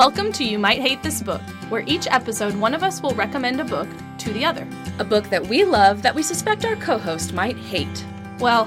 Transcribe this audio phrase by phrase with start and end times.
[0.00, 3.60] Welcome to You Might Hate This Book, where each episode one of us will recommend
[3.60, 4.66] a book to the other.
[4.98, 8.06] A book that we love that we suspect our co host might hate.
[8.38, 8.64] Well,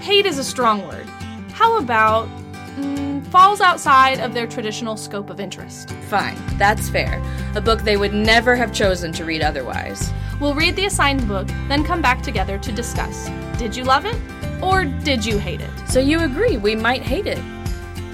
[0.00, 1.06] hate is a strong word.
[1.54, 2.28] How about
[2.76, 5.92] mm, falls outside of their traditional scope of interest?
[6.10, 7.22] Fine, that's fair.
[7.54, 10.12] A book they would never have chosen to read otherwise.
[10.42, 14.16] We'll read the assigned book, then come back together to discuss did you love it
[14.62, 15.88] or did you hate it?
[15.88, 17.40] So you agree we might hate it.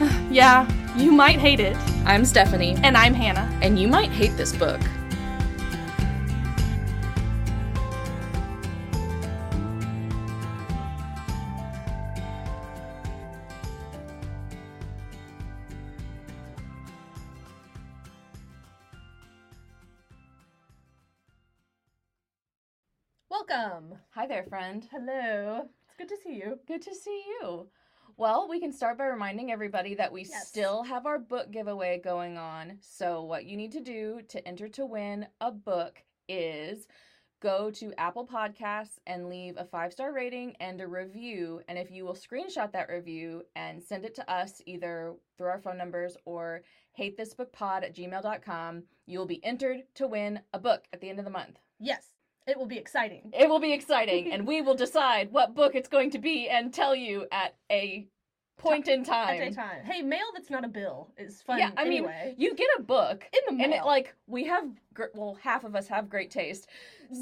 [0.30, 1.76] Yeah, you might hate it.
[2.04, 3.48] I'm Stephanie, And I'm Hannah.
[3.62, 4.80] and you might hate this book.
[23.30, 23.98] Welcome.
[24.10, 24.86] Hi there, friend.
[24.90, 25.62] Hello.
[25.86, 26.58] It's good to see you.
[26.66, 27.68] Good to see you.
[28.22, 30.46] Well, we can start by reminding everybody that we Yes.
[30.46, 32.78] still have our book giveaway going on.
[32.80, 36.86] So, what you need to do to enter to win a book is
[37.40, 41.62] go to Apple Podcasts and leave a five star rating and a review.
[41.66, 45.58] And if you will screenshot that review and send it to us either through our
[45.58, 46.62] phone numbers or
[46.92, 51.10] hate this hatethisbookpod at gmail.com, you will be entered to win a book at the
[51.10, 51.58] end of the month.
[51.80, 52.11] Yes,
[52.46, 53.30] it will be exciting.
[53.32, 56.72] It will be exciting, and we will decide what book it's going to be and
[56.72, 58.06] tell you at a
[58.58, 59.40] point in time.
[59.42, 59.82] At a time.
[59.84, 61.58] Hey, mail that's not a bill is fun.
[61.58, 63.64] Yeah, I mean, you get a book, in the mail.
[63.64, 66.68] and it like we have gr- well, half of us have great taste,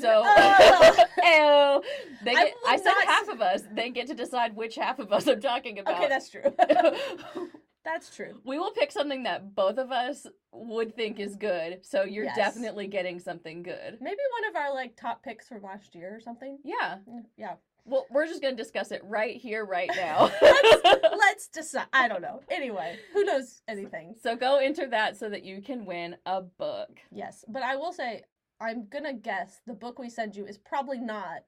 [0.01, 1.83] so Oh.
[2.25, 2.55] They I get.
[2.63, 3.63] will I, said not half of us.
[3.73, 5.95] They get to decide which half of us I'm talking about.
[5.95, 6.43] okay, that's true.
[7.85, 8.41] that's true.
[8.45, 11.81] we will pick something that both of us would think is good.
[11.85, 12.37] So you're Yes.
[12.37, 13.99] definitely getting something good.
[14.01, 16.59] Maybe one of our like top picks from last year or something.
[16.65, 16.99] Yeah.
[17.09, 17.55] Mm, Yeah.
[17.87, 20.31] Well, we're just gonna discuss it right here, right now.
[20.43, 21.87] Let's decide.
[21.93, 22.41] I don't know.
[22.51, 24.15] Anyway, who knows anything?
[24.23, 26.91] So go enter that so that you can win a book.
[27.11, 28.25] Yes, but I will say
[28.61, 31.45] I'm gonna guess the book we send you is probably not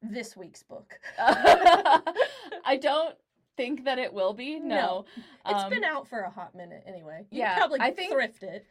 [0.00, 0.94] this week's book.
[1.18, 3.16] I don't
[3.56, 4.58] think that it will be.
[4.58, 5.04] No.
[5.46, 7.26] It's Um, been out for a hot minute anyway.
[7.30, 8.66] You yeah, probably I think- thrift it.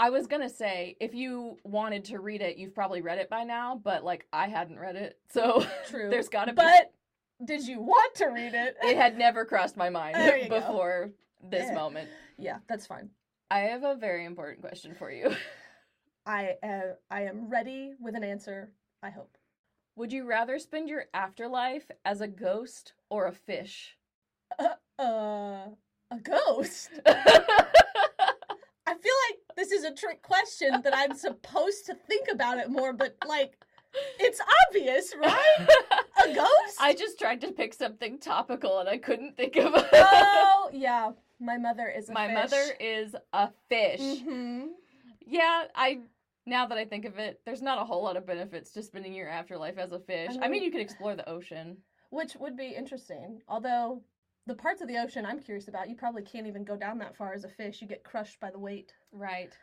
[0.00, 3.42] I was gonna say if you wanted to read it, you've probably read it by
[3.42, 6.08] now, but like I hadn't read it, so True.
[6.10, 6.56] there's gotta be.
[6.56, 6.92] But
[7.44, 8.76] did you want to read it?
[8.82, 10.60] it had never crossed my mind you go.
[10.60, 11.10] before
[11.42, 11.74] this Yeah.
[11.74, 12.08] moment.
[12.36, 13.10] yeah, that's fine.
[13.50, 15.34] I have a very important question for you.
[16.26, 18.70] I am I am ready with an answer.
[19.02, 19.36] I hope.
[19.96, 23.97] Would you rather spend your afterlife as a ghost or a fish?
[25.00, 25.68] Uh,
[26.10, 26.90] a ghost.
[27.06, 32.68] I feel like this is a trick question that I'm supposed to think about it
[32.68, 33.64] more, but like,
[34.18, 35.68] it's obvious, right?
[36.24, 36.76] A ghost?
[36.80, 39.86] I just tried to pick something topical and I couldn't think of it.
[39.92, 42.34] oh yeah, my mother is a My fish.
[42.34, 44.20] mother is a fish.
[44.22, 44.66] hmm
[45.24, 46.00] Yeah, I
[46.44, 49.14] now that I think of it, there's not a whole lot of benefits to spending
[49.14, 50.30] your afterlife as a fish.
[50.30, 51.76] I mean, mean- you could explore the ocean.
[52.10, 53.42] Which would be interesting.
[53.48, 54.02] Although
[54.48, 57.14] the parts of the ocean I'm curious about, you probably can't even go down that
[57.16, 57.80] far as a fish.
[57.80, 59.56] You get crushed by the weight Right.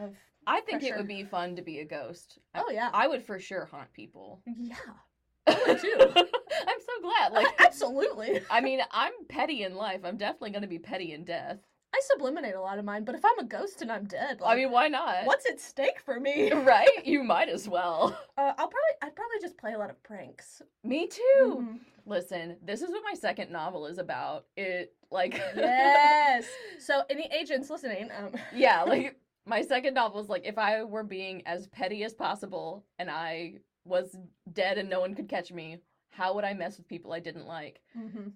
[0.00, 0.16] of.
[0.46, 2.38] I think it would be fun to be a ghost.
[2.54, 4.40] Oh yeah, I would for sure haunt people.
[4.46, 4.74] yeah,
[5.46, 5.96] I would too.
[6.16, 7.32] I'm so glad.
[7.32, 8.40] Like absolutely.
[8.50, 10.00] I mean, I'm petty in life.
[10.04, 11.58] I'm definitely going to be petty in death.
[11.94, 14.52] I subliminate a lot of mine, but if I'm a ghost and I'm dead, like,
[14.52, 15.24] I mean, why not?
[15.24, 16.50] what's at stake for me?
[16.52, 16.88] right?
[17.04, 18.16] You might as well.
[18.38, 19.09] Uh, I'll probably probably
[19.40, 20.62] just play a lot of pranks.
[20.84, 21.20] Me too.
[21.62, 21.78] Mhm.
[22.06, 24.46] Listen, this is what my second novel is about.
[24.56, 26.46] It like Yes.
[26.78, 31.04] So any agents listening, um, yeah, like my second novel is like if I were
[31.04, 34.16] being as petty as possible and I was
[34.52, 35.78] dead and no one could catch me,
[36.10, 37.80] how would I mess with people I didn't like?
[37.96, 38.32] mhm,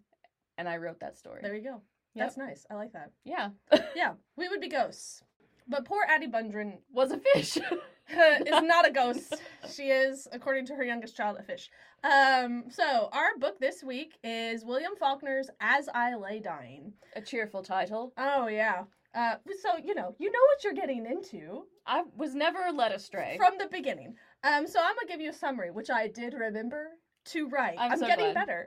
[0.59, 1.41] And I wrote that story.
[1.43, 1.81] there you go.
[2.17, 2.65] That's nice.
[2.71, 3.11] I like that.
[3.25, 3.51] yeah,
[3.97, 5.23] Yeah, we would be ghosts.
[5.69, 7.57] But poor Addie Bundren was a fish.
[8.09, 9.35] is not a ghost.
[9.73, 11.71] She is, according to her youngest child, a fish.
[12.05, 16.93] Um, so our book this week is William Faulkner's As I Lay Dying.
[17.17, 18.13] a cheerful title.
[18.19, 18.83] Oh yeah.
[19.15, 23.37] Uh, so you know, you know what you're getting into I was never led astray.
[23.39, 24.17] from the beginning.
[24.43, 26.89] Um, so I'm gonna give you a summary, which I did remember
[27.27, 27.77] to write.
[27.79, 28.47] I'm so getting glad.
[28.47, 28.67] better.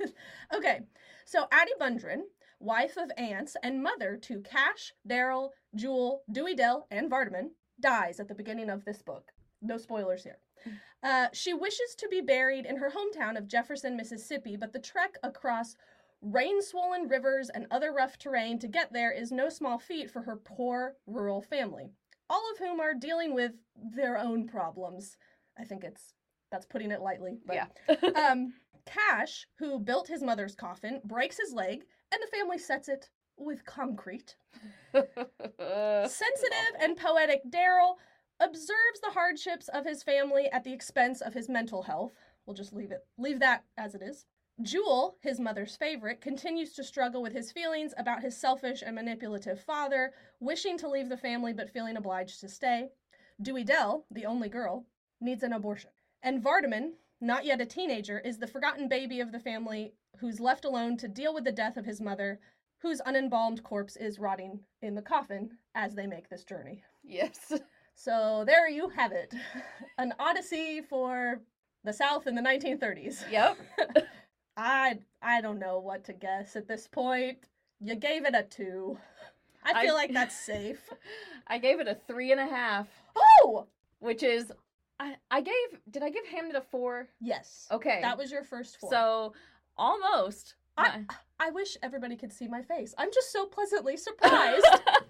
[0.54, 0.80] okay,
[1.24, 2.20] so Addie Bundren,
[2.60, 7.50] wife of Anse and mother to Cash, Darl, Jewel, Dewey Dell, and Vardaman,
[7.80, 9.32] dies at the beginning of this book.
[9.60, 10.38] No spoilers here.
[11.02, 15.16] Uh, she wishes to be buried in her hometown of Jefferson, Mississippi, but the trek
[15.22, 15.76] across
[16.22, 20.22] rain swollen rivers and other rough terrain to get there is no small feat for
[20.22, 21.90] her poor rural family,
[22.30, 25.18] all of whom are dealing with their own problems.
[25.58, 26.14] I think it's
[26.50, 27.38] that's putting it lightly.
[27.44, 28.10] But, yeah.
[28.30, 28.54] um,
[28.86, 33.64] Cash, who built his mother's coffin, breaks his leg, and the family sets it with
[33.64, 34.36] concrete.
[34.92, 37.98] Sensitive and poetic Darl
[38.40, 42.12] observes the hardships of his family at the expense of his mental health.
[42.46, 44.26] We'll just leave it leave that as it is.
[44.62, 49.60] Jewel, his mother's favorite, continues to struggle with his feelings about his selfish and manipulative
[49.60, 52.90] father, wishing to leave the family but feeling obliged to stay.
[53.42, 54.86] Dewey Dell, the only girl,
[55.20, 55.90] needs an abortion.
[56.22, 60.64] And Vardaman, not yet a teenager, is the forgotten baby of the family who's left
[60.64, 62.38] alone to deal with the death of his mother,
[62.84, 66.82] whose unembalmed corpse is rotting in the coffin as they make this journey.
[67.02, 67.50] yes.
[67.96, 69.32] So there you have it.
[69.98, 71.40] An odyssey for
[71.84, 73.24] the South in the 1930s.
[73.30, 73.56] Yep.
[74.56, 77.38] I I don't know what to guess at this point.
[77.80, 78.98] You gave it a 2.
[79.64, 80.90] I I- feel like that's safe.
[81.46, 83.66] I gave it a three and a half, Oh,
[84.00, 84.52] which is
[85.00, 85.54] I, I gave
[85.90, 87.08] did I give Hamnet a four?
[87.20, 87.66] yes.
[87.70, 88.00] Okay.
[88.02, 88.90] That was your first 4.
[88.90, 89.32] so
[89.78, 90.54] almost.
[90.76, 91.04] I,
[91.40, 92.94] I wish everybody could see my face.
[92.98, 94.66] I'm just so pleasantly surprised.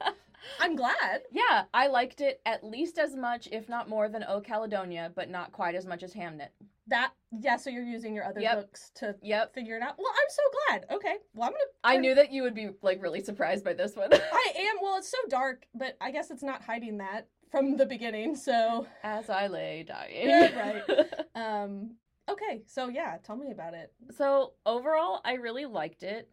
[0.60, 1.22] I'm glad.
[1.32, 5.30] yeah, I liked it at least as much, if not more, than O Caledonia, but
[5.30, 6.48] not quite as much as Hamnet.
[6.88, 8.56] That yeah, so you're using your other Yep.
[8.56, 9.54] books to Yep.
[9.54, 9.96] figure it out.
[9.96, 10.42] Well, I'm so
[10.88, 10.96] glad.
[10.96, 11.14] Okay.
[11.34, 13.96] Well, I'm going to I knew that you would be like really surprised by this
[13.96, 14.10] one.
[14.12, 14.76] I am.
[14.82, 18.36] Well, it's so dark, but I guess it's not hiding that from the beginning.
[18.36, 20.28] So, As I lay dying.
[20.28, 21.04] Yeah,
[21.34, 21.92] um,
[22.28, 22.62] okay.
[22.66, 23.92] So yeah, tell me about it.
[24.16, 26.30] So overall, I really liked it.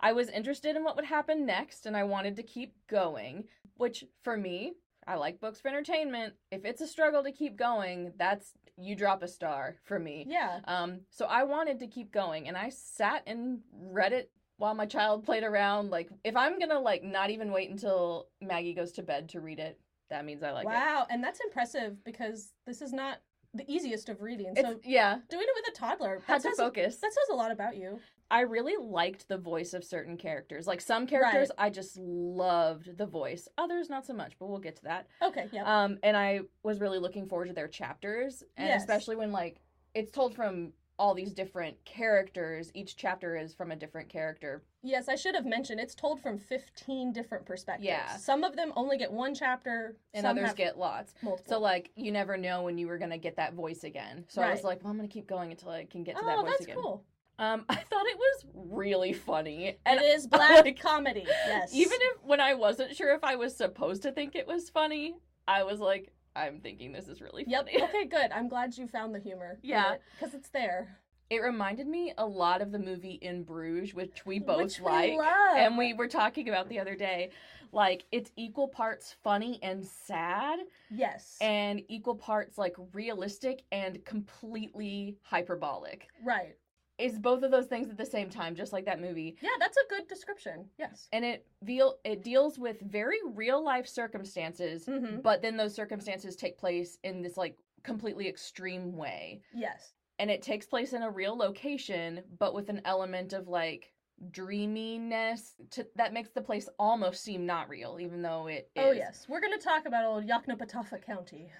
[0.00, 3.44] I was interested in what would happen next, and I wanted to keep going.
[3.76, 4.74] Which for me,
[5.06, 6.34] I like books for entertainment.
[6.50, 10.26] If it's a struggle to keep going, that's you drop a star for me.
[10.28, 10.60] Yeah.
[10.64, 14.86] Um, so I wanted to keep going, and I sat and read it while my
[14.86, 15.90] child played around.
[15.90, 19.58] Like, if I'm gonna like not even wait until Maggie goes to bed to read
[19.58, 19.80] it,
[20.10, 20.68] that means I like it.
[20.68, 23.20] wow, and that's impressive because this is not
[23.54, 24.52] the easiest of reading.
[24.56, 26.96] It's so yeah, doing it with a toddler that had to says, focus.
[26.96, 27.98] that says a lot about you.
[28.30, 30.66] I really liked the voice of certain characters.
[30.66, 33.46] Like some characters, I just loved the voice.
[33.58, 35.06] Others, not so much, but we'll get to that.
[35.20, 35.48] Okay.
[35.52, 35.64] Yeah.
[35.64, 38.80] Um, and I was really looking forward to their chapters, and Yes.
[38.80, 39.58] especially when like
[39.94, 42.70] it's told from all these different characters.
[42.74, 44.62] Each chapter is from a different character.
[44.82, 47.86] Yes, I should have mentioned it's told from 15 different perspectives.
[47.86, 48.16] Yeah.
[48.16, 51.14] Some of them only get one chapter, And others get lots.
[51.22, 51.48] multiple.
[51.48, 54.24] So like you never know when you were gonna get that voice again.
[54.28, 56.26] So I was like, well, I'm gonna keep going until I can get to oh,
[56.26, 56.76] that voice that's again.
[56.76, 57.04] cool.
[57.38, 61.24] Um, I thought it was really funny, and it is black like, comedy.
[61.26, 61.74] Yes.
[61.74, 65.16] Even if when I wasn't sure if I was supposed to think it was funny,
[65.48, 67.72] I was like, I'm thinking this is really funny.
[67.72, 67.88] Yep.
[67.88, 68.30] Okay, good.
[68.32, 69.58] I'm glad you found the humor.
[69.62, 69.96] Yeah.
[70.18, 70.96] Because it's there.
[71.32, 75.18] It reminded me a lot of the movie In Bruges, which we both Which like.
[75.56, 77.30] And we were talking about the other day.
[77.72, 80.58] Like, it's equal parts funny and sad,
[80.90, 81.38] Yes.
[81.40, 86.08] and equal parts like realistic and completely hyperbolic.
[86.22, 86.54] right.
[86.98, 89.34] It's both of those things at the same time, just like that movie.
[89.40, 90.66] Yeah, that's a good description.
[90.78, 91.08] Yes.
[91.12, 95.20] And it deal it deals with very real life circumstances, Mm-hmm.
[95.22, 99.40] but then those circumstances take place in this like completely extreme way.
[99.54, 99.94] Yes.
[100.22, 103.90] And it takes place in a real location, but with an element of like
[104.30, 108.86] dreaminess to, that makes the place almost seem not real, even though it oh, is.
[108.86, 109.26] Oh yes.
[109.28, 111.50] We're gonna talk about old Yoknapatawpha County.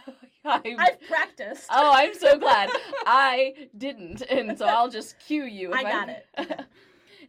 [0.44, 1.64] I'm- I've practiced.
[1.70, 2.68] oh, I'm so glad
[3.06, 5.72] I didn't, and so I'll just cue you.
[5.72, 6.26] if I got it.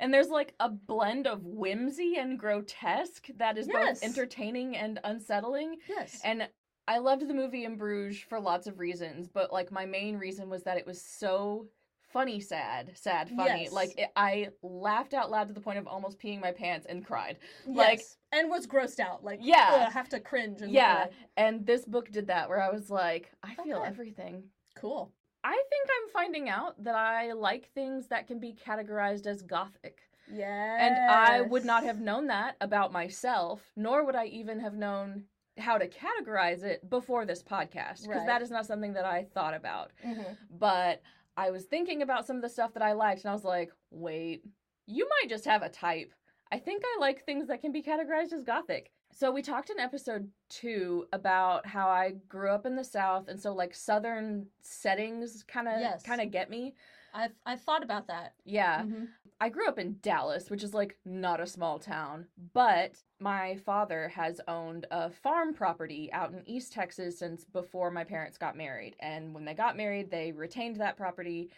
[0.02, 4.02] and there's like a blend of whimsy and grotesque that is Yes.
[4.02, 5.78] both entertaining and unsettling.
[5.88, 6.20] Yes.
[6.26, 6.50] And
[6.92, 10.50] I loved the movie in Bruges for lots of reasons, but like my main reason
[10.50, 11.68] was that it was so
[12.12, 13.64] funny, sad, sad, funny.
[13.64, 13.72] Yes.
[13.72, 17.06] Like it, I laughed out loud to the point of almost peeing my pants and
[17.06, 17.38] cried.
[17.66, 18.18] like- yes.
[18.34, 19.24] and was grossed out.
[19.24, 19.86] Like Yeah.
[19.88, 20.62] I have to cringe.
[20.62, 21.06] And Yeah,
[21.38, 23.88] and this book did that where I was like, I feel Okay.
[23.88, 24.44] everything.
[24.76, 25.14] Cool.
[25.46, 30.02] I think I'm finding out that I like things that can be categorized as gothic.
[30.30, 30.78] Yeah.
[30.80, 35.24] And I would not have known that about myself, nor would I even have known
[35.62, 38.26] how to categorize it before this podcast because Right.
[38.28, 39.92] that is not something that I thought about.
[40.04, 41.02] hmm But
[41.38, 43.72] I was thinking about some of the stuff that I liked and I was like,
[43.92, 44.44] wait,
[44.86, 46.12] you might just have a type.
[46.52, 48.92] I think I like things that can be categorized as gothic.
[49.14, 53.40] So we talked in episode 2 about how I grew up in the south and
[53.40, 56.04] so like southern settings kind of Yes.
[56.04, 56.76] kind of get me.
[57.14, 58.34] I've I've thought about that.
[58.46, 58.84] Yeah.
[58.84, 59.08] Mhm.
[59.42, 64.08] I grew up in Dallas, which is like not a small town, but my father
[64.10, 68.96] has owned a farm property out in East Texas since before my parents got married.
[69.00, 71.50] And when they got married, they retained that property.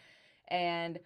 [0.47, 0.97] And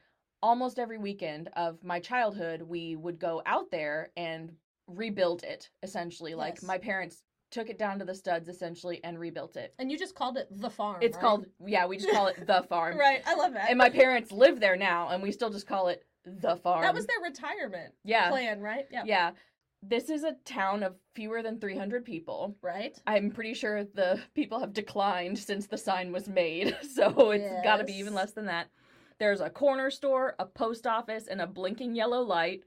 [0.44, 4.52] almost every weekend of my childhood, we would go out there and
[4.86, 6.36] rebuild it essentially.
[6.36, 9.74] Like my parents took it down to the studs essentially and rebuilt it.
[9.80, 10.98] And you just called it the farm.
[11.02, 11.22] It's right?
[11.22, 13.00] called, yeah, we just call it the farm.
[13.00, 13.24] Right.
[13.26, 13.70] I love that.
[13.70, 16.04] And my parents live there now, and we still just call it
[16.42, 16.82] the farm.
[16.82, 18.30] That was their retirement yeah.
[18.30, 18.86] plan, right?
[18.92, 19.04] Yeah.
[19.06, 19.32] Yeah.
[19.84, 22.56] This is a town of fewer than 300 people.
[22.62, 22.98] Right?
[23.06, 27.78] I'm pretty sure the people have declined since the sign was made, so it's got
[27.78, 28.68] to be even less than that.
[29.20, 32.64] There's a corner store, a post office, and a blinking yellow light.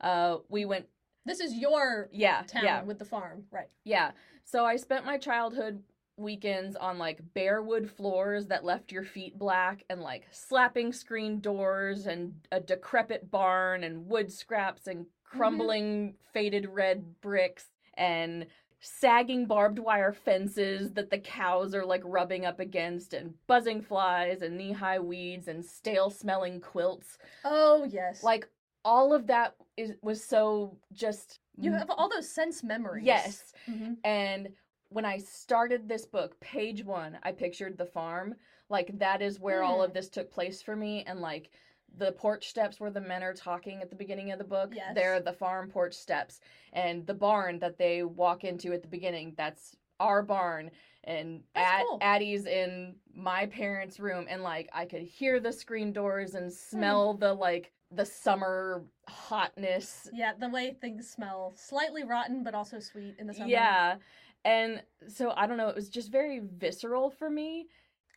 [0.00, 0.86] Uh, we went,
[1.26, 3.44] This is your yeah, town yeah, with the farm.
[3.50, 3.68] Right.
[3.84, 4.12] yeah.
[4.44, 5.82] So I spent my childhood
[6.20, 11.40] weekends on like bare wood floors that left your feet black and like slapping screen
[11.40, 18.46] doors and a decrepit barn and wood scraps and crumbling faded red bricks and
[18.80, 24.42] sagging barbed wire fences that the cows are like rubbing up against and buzzing flies
[24.42, 28.22] and knee-high weeds and stale smelling quilts Oh, yes.
[28.22, 28.48] like
[28.84, 33.04] all of that is was so just you have all those sense memories.
[33.04, 33.96] yes Mhm.
[34.04, 34.48] and
[34.90, 38.34] when I started this book, page one, I pictured the farm.
[38.68, 39.84] Like that is where all Hmm.
[39.84, 41.04] of this took place for me.
[41.06, 41.50] And like
[41.96, 44.94] the porch steps where the men are talking at the beginning of the book, Yes.
[44.94, 46.40] they're the farm porch steps.
[46.72, 50.70] And the barn that they walk into at the beginning, that's our barn.
[51.04, 51.98] And Ad- cool.
[52.00, 56.50] Addie's in my parents' room, and like I could hear the screen doors and Hmm.
[56.50, 61.52] smell the like the summer hotness Yeah, the way things smell.
[61.56, 63.48] Slightly rotten, but also sweet in the summer.
[63.48, 63.96] Yeah.
[64.44, 67.66] And so I don't know, it was just very visceral for me.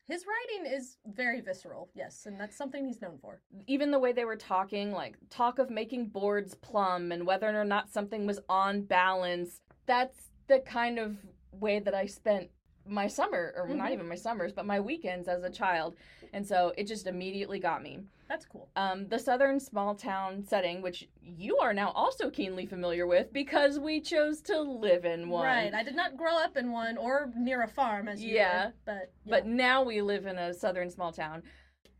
[0.06, 3.40] His writing is very visceral, yes, and that's something he's known for.
[3.68, 7.64] Even the way they were talking, like talk of making boards plumb and whether or
[7.64, 9.62] not something was on balance.
[9.86, 11.16] That's the kind of
[11.54, 12.50] way that I spent
[12.86, 13.94] my summer, or not Mhm.
[13.94, 15.96] even my summers, but my weekends as a child.
[16.34, 18.02] And so it just immediately got me.
[18.34, 18.68] That's cool.
[18.76, 23.78] Um, the southern small town setting, which you are now also keenly familiar with because
[23.78, 25.44] we chose to live in one.
[25.44, 25.72] Right.
[25.72, 28.64] I did not grow up in one or near a farm as you Yeah.
[28.66, 29.30] did, but yeah.
[29.36, 31.44] But now we live in a southern small town.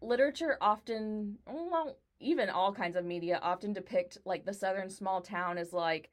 [0.02, 5.60] Literature often, well, even all kinds of media often depict like the southern small town
[5.60, 6.10] as like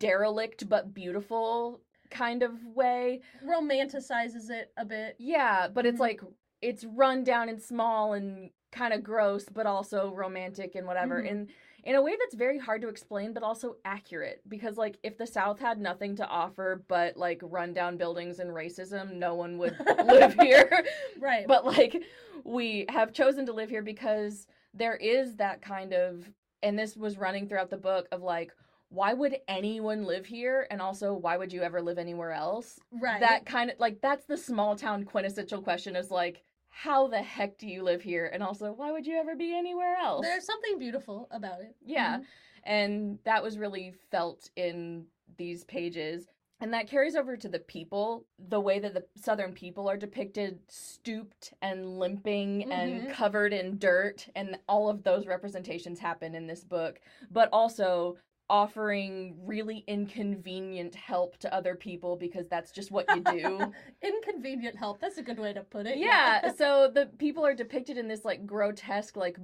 [0.00, 3.20] derelict but beautiful kind of way.
[3.44, 5.14] romanticizes it a bit.
[5.18, 6.00] Yeah, but it's Mhm.
[6.00, 6.20] like
[6.62, 11.22] it's run down and small and kind of gross, but also romantic and whatever.
[11.22, 11.30] Mhm.
[11.30, 11.50] And
[11.84, 14.40] in a way that's very hard to explain, but also accurate.
[14.48, 19.14] Because like if the South had nothing to offer but like rundown buildings and racism,
[19.14, 20.84] no one would live here.
[21.20, 21.46] Right.
[21.46, 22.02] But like
[22.44, 26.30] we have chosen to live here because there is that kind of
[26.62, 28.52] and this was running throughout the book of like
[28.88, 33.20] why would anyone live here and also why would you ever live anywhere else right.
[33.20, 36.42] that kind of like that's the small town quintessential question is like
[36.74, 39.94] how the heck do you live here and also why would you ever be anywhere
[39.96, 41.76] else There's something beautiful about it.
[41.84, 42.24] yeah Mhm.
[42.64, 46.26] and that was really felt in these pages
[46.60, 50.60] and that carries over to the people the way that the southern people are depicted
[50.68, 53.10] stooped and limping and Mhm.
[53.10, 57.00] covered in dirt and all of those representations happen in this book
[57.30, 58.16] but also
[58.52, 65.00] offering really inconvenient help to other people because that's just what you do Inconvenient help.
[65.00, 65.96] That's a good way to put it.
[65.96, 69.38] yeah so the people are depicted in this like grotesque like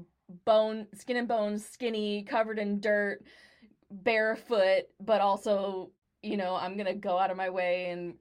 [0.45, 3.25] bone skin and bones skinny covered in dirt
[3.91, 5.91] barefoot but also
[6.23, 8.15] you know i'm gonna go out of my way and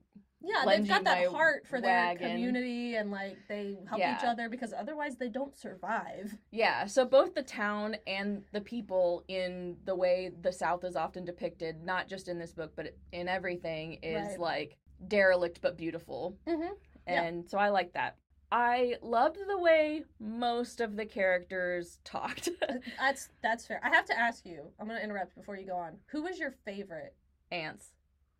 [0.48, 4.74] Yeah, they've got that heart for their community and like they help each other because
[4.74, 6.36] otherwise they don't survive.
[6.52, 11.26] yeah so both the town and the people in the way the south is often
[11.26, 14.40] depicted not just in this book but in everything is Right.
[14.40, 14.78] like
[15.08, 16.74] derelict but beautiful Mm-hmm.
[17.08, 17.24] Yeah.
[17.24, 18.16] and so i like that
[18.52, 22.50] i loved the way most of the characters talked
[23.00, 23.80] That's that's fair.
[23.84, 24.64] I have to ask you.
[24.80, 25.98] I'm gonna interrupt before you go on.
[26.08, 27.14] Who was your favorite?
[27.52, 27.92] Anse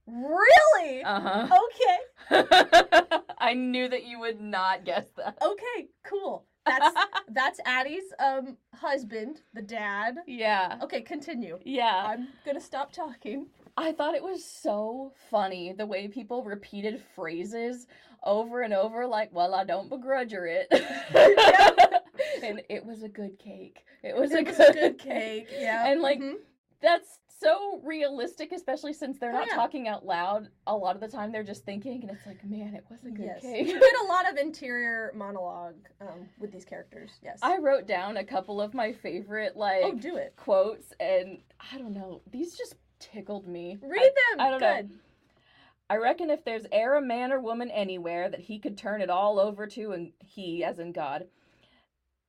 [0.08, 1.04] Really?
[1.04, 1.48] uh-huh
[2.32, 2.48] okay.
[3.38, 5.38] I knew that you would not guess that.
[5.42, 5.88] Okay.
[6.04, 6.46] Cool.
[6.66, 6.96] That's
[7.30, 10.16] that's Addie's um husband, the dad.
[10.26, 10.80] yeah.
[10.84, 11.60] Okay, continue.
[11.64, 12.06] Yeah.
[12.08, 13.48] I'm gonna stop talking.
[13.76, 17.86] I thought it was so funny the way people repeated phrases
[18.24, 20.68] over and over, like, well, I don't begrudge her it.
[22.44, 23.84] and it was a good cake.
[24.04, 25.48] It was, a, was good a good cake.
[25.58, 25.88] Yeah.
[25.88, 26.36] And, like, Mhm.
[26.82, 29.56] That's so realistic, especially since they're not yeah.
[29.56, 30.50] talking out loud.
[30.66, 33.10] A lot of the time they're just thinking, and it's like, man, it was a
[33.10, 33.68] good yes, cake.
[33.68, 37.12] you get a lot of interior monologue um, with these characters.
[37.24, 37.40] Yes.
[37.42, 40.34] I wrote down a couple of my favorite, like, oh, do it.
[40.36, 41.40] quotes and
[41.72, 43.78] I don't know, these just tickled me.
[43.82, 44.46] Read I, them.
[44.46, 44.90] I don't Good.
[44.90, 44.96] know.
[45.90, 49.10] I reckon if there's e'er a man or woman anywhere that he could turn it
[49.10, 51.28] all over to and he as in God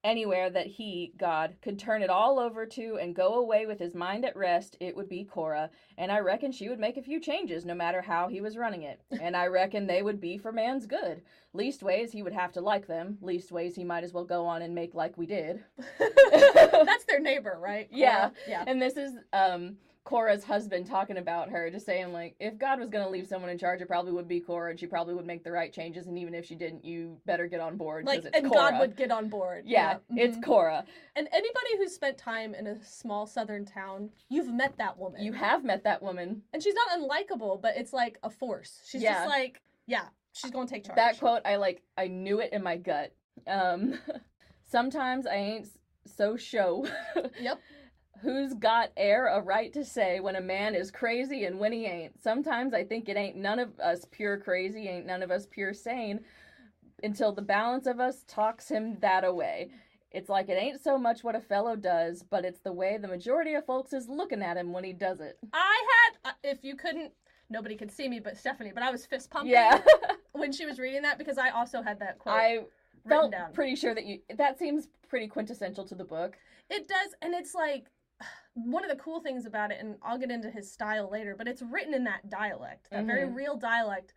[0.05, 3.95] anywhere that he, God, could turn it all over to and go away with his
[3.95, 5.71] mind at rest, it would be Cora.
[5.97, 8.83] And I reckon she would make a few changes no matter how he was running
[8.83, 9.01] it.
[9.21, 11.23] And I reckon they would be for man's good.
[11.55, 13.19] Leastways, he would have to like them.
[13.21, 15.65] Leastways, he might as well go on and make like we did.
[15.99, 17.89] That's their neighbor, right?
[17.99, 18.31] Yeah.
[18.47, 18.65] Yeah.
[18.67, 19.77] And this is um
[20.09, 23.59] Cora's husband talking about her, just saying like, if God was gonna leave someone in
[23.59, 26.07] charge, it probably would be Cora, and she probably would make the right changes.
[26.07, 28.71] And even if she didn't, you better get on board Like, it's and Cora.
[28.71, 29.65] God would get on board.
[29.67, 30.43] yeah, it's mhm.
[30.43, 30.87] Cora.
[31.15, 35.23] And anybody who's spent time in a small southern town, you've met that woman.
[35.23, 36.41] You have met that woman.
[36.55, 38.81] And she's not unlikable, but it's like a force.
[38.87, 39.13] She's Yeah.
[39.13, 40.97] just like, yeah, she's gonna take charge.
[40.97, 41.83] That quote, I like.
[41.99, 43.13] I knew it in my gut.
[43.47, 43.99] Um,
[44.65, 45.69] sometimes I ain't
[46.07, 46.87] so show.
[47.39, 47.61] Yep.
[48.23, 51.87] Who's got air a right to say when a man is crazy and when he
[51.87, 52.21] ain't?
[52.21, 55.73] Sometimes I think it ain't none of us pure crazy, ain't none of us pure
[55.73, 56.21] sane,
[57.03, 59.71] until the balance of us talks him that away.
[60.11, 63.09] It's like it ain't so much what a fellow does, but it's the way the
[63.09, 65.39] majority of folks is looking at him when he does it.
[65.53, 65.85] I
[66.25, 67.13] had, uh, if you couldn't,
[67.51, 69.81] nobody could see me but Stephanie, but I was fist pumping Yeah,
[70.33, 72.59] when she was reading that because I also had that quote I
[73.07, 73.53] felt down.
[73.53, 74.21] pretty sure that you.
[74.37, 76.37] That seems pretty quintessential to the book.
[76.71, 77.87] It does, and it's like
[78.65, 81.49] one of the cool things about it, and I'll get into his style later, but
[81.49, 83.35] it's written in that dialect, that very Mhm.
[83.35, 84.15] real dialect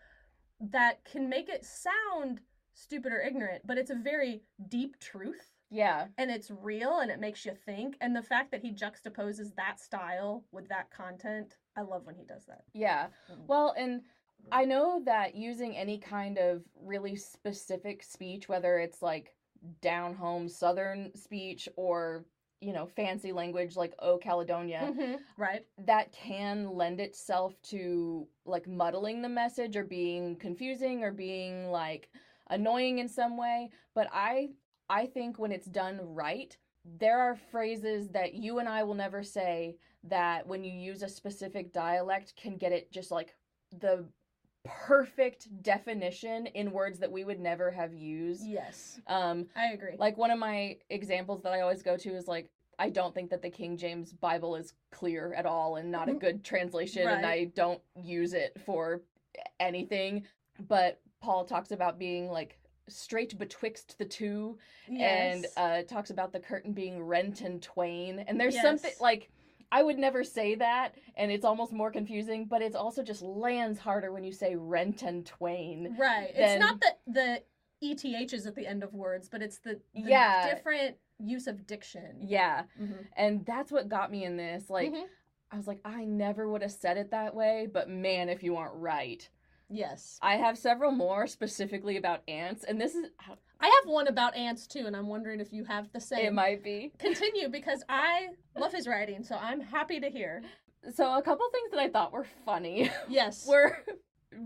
[0.60, 2.41] that can make it sound
[2.74, 5.51] stupid or ignorant, but it's a very deep truth.
[5.69, 7.95] Yeah, And it's real and it makes you think.
[8.01, 12.25] And the fact that he juxtaposes that style with that content, I love when he
[12.25, 12.65] does that.
[12.74, 13.07] yeah.
[13.29, 13.48] Mm.
[13.48, 14.01] Well, and
[14.51, 19.33] I know that using any kind of really specific speech, whether it's like
[19.81, 22.25] down home southern speech or,
[22.62, 25.65] you know, fancy language like O Caledonia, Mhm, Right?
[25.80, 32.10] that can lend itself to like muddling the message or being confusing or being like
[32.50, 33.72] annoying in some way.
[33.96, 34.51] But I
[34.89, 39.24] I think when it's done right, there are phrases that you and I will never
[39.24, 43.36] say that when you use a specific dialect can get it just like
[43.72, 44.06] the
[44.63, 48.46] perfect definition in words that we would never have used.
[48.46, 49.00] Yes.
[49.08, 49.96] Um I agree.
[49.98, 52.50] like one of my examples that I always go to is like
[52.80, 56.13] I don't think that the King James Bible is clear at all and not a
[56.13, 56.19] Mhm.
[56.19, 59.02] good translation and I don't use it for
[59.60, 60.26] anything
[60.67, 64.58] but Paul talks about being like straight betwixt the two
[65.00, 69.30] and uh talks about the curtain being rent in twain and there's something like
[69.71, 73.79] I would never say that and it's almost more confusing but it's also just lands
[73.79, 76.31] harder when you say rent and twain right.
[76.36, 77.43] then- It's not the the
[77.84, 80.53] ETHs at the end of words, but it's the, the Yeah.
[80.53, 82.17] different use of diction.
[82.21, 83.07] yeah Mhm.
[83.15, 85.05] and that's what got me in this like Mhm.
[85.53, 88.55] I was like, I never would have said it that way, but man, if you
[88.55, 89.27] aren't right.
[89.67, 90.17] Yes.
[90.21, 93.10] I have several more specifically about Anse, and this is
[93.62, 96.26] I have one about Anse too, and I'm wondering if you have the same.
[96.26, 96.91] it might be.
[97.00, 100.41] Continue because I love his writing, so I'm happy to hear.
[100.95, 103.45] So a couple things that I thought were funny Yes.
[103.47, 103.78] were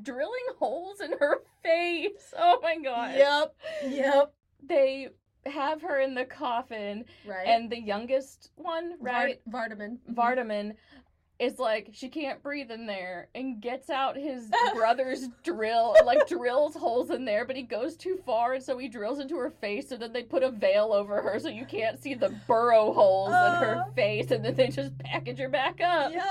[0.01, 2.33] drilling holes in her face.
[2.37, 3.15] Oh my god.
[3.15, 3.55] Yep.
[3.89, 4.33] Yep.
[4.67, 5.09] They
[5.45, 7.47] have her in the coffin, Right.
[7.47, 9.99] and the youngest one, right, Vard- Vardaman.
[10.09, 10.15] Mhm.
[10.15, 10.75] Vardaman,
[11.37, 16.73] is like she can't breathe in there and gets out his brother's drill like drills
[16.75, 19.91] holes in there but he goes too far and so he drills into her face
[19.91, 23.29] and then they put a veil over her so you can't see the burrow holes
[23.31, 23.91] in her Uh.
[23.91, 26.23] face and then they just package her back up Yep.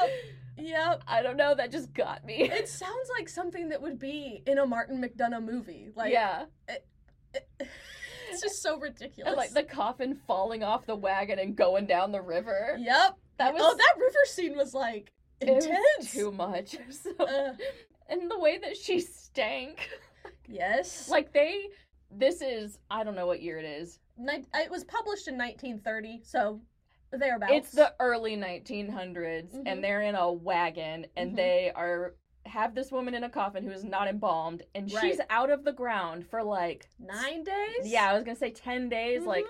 [0.56, 1.02] Yep.
[1.06, 4.56] i don't know that just got me It sounds like something that would be in
[4.58, 5.90] a Martin McDonagh movie.
[5.94, 6.44] Like, yeah
[8.30, 9.28] it's just so ridiculous.
[9.28, 13.18] and like the coffin falling off the wagon and going down the river Yep.
[13.38, 16.12] That was oh, that river scene was like it was intense.
[16.12, 17.52] too much So- Uh,
[18.08, 19.88] and the way that she stank
[20.48, 21.08] yes.
[21.08, 21.68] like they
[22.10, 26.20] this is i don't know what year it is Nin- it was published in 1930,
[26.22, 26.60] so
[27.10, 27.52] thereabouts.
[27.52, 29.62] It's the early 1900s, Mhm.
[29.66, 31.36] and they're in a wagon, and Mhm.
[31.36, 32.14] they are
[32.46, 35.72] have this woman in a coffin who is not embalmed, and she's out of the
[35.72, 37.86] ground for like nine days.
[37.90, 39.48] yeah, I was gonna say ten days, like Mhm.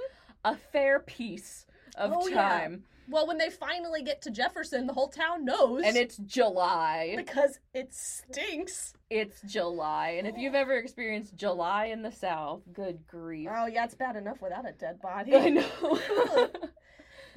[0.53, 1.67] a fair piece
[1.97, 2.69] of Oh, yeah.
[3.09, 5.83] Well, when they finally get to Jefferson, the whole town knows.
[5.85, 7.15] and it's July.
[7.17, 8.95] because it stinks.
[9.11, 13.49] It's July, and if you've ever experienced July in the South, good grief.
[13.53, 15.35] Oh yeah, it's bad enough without a dead body.
[15.37, 16.01] I know.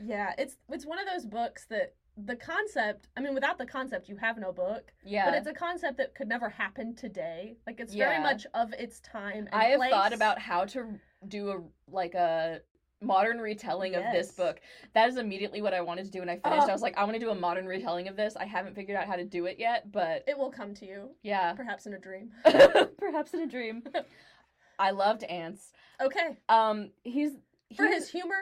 [0.04, 3.10] yeah, it's it's one of those books that the concept.
[3.16, 4.92] I mean, without the concept, you have no book.
[5.06, 7.58] yeah, But it's a concept that could never happen today.
[7.68, 9.46] Like it's very much of its time.
[9.46, 12.62] And I have thought about how to do a like a
[13.02, 14.60] modern retelling of this book.
[14.94, 16.64] That is immediately what I wanted to do when I finished.
[16.66, 16.70] Oh.
[16.70, 18.36] I was like, I want to do a modern retelling of this.
[18.36, 21.12] I haven't figured out how to do it yet, but It will come to you,
[21.24, 22.32] yeah, perhaps in a dream.
[22.98, 23.84] perhaps in a dream.
[24.80, 25.72] I loved Anse.
[26.02, 26.38] Okay.
[26.50, 27.32] Um, he's
[27.76, 28.36] For his humor?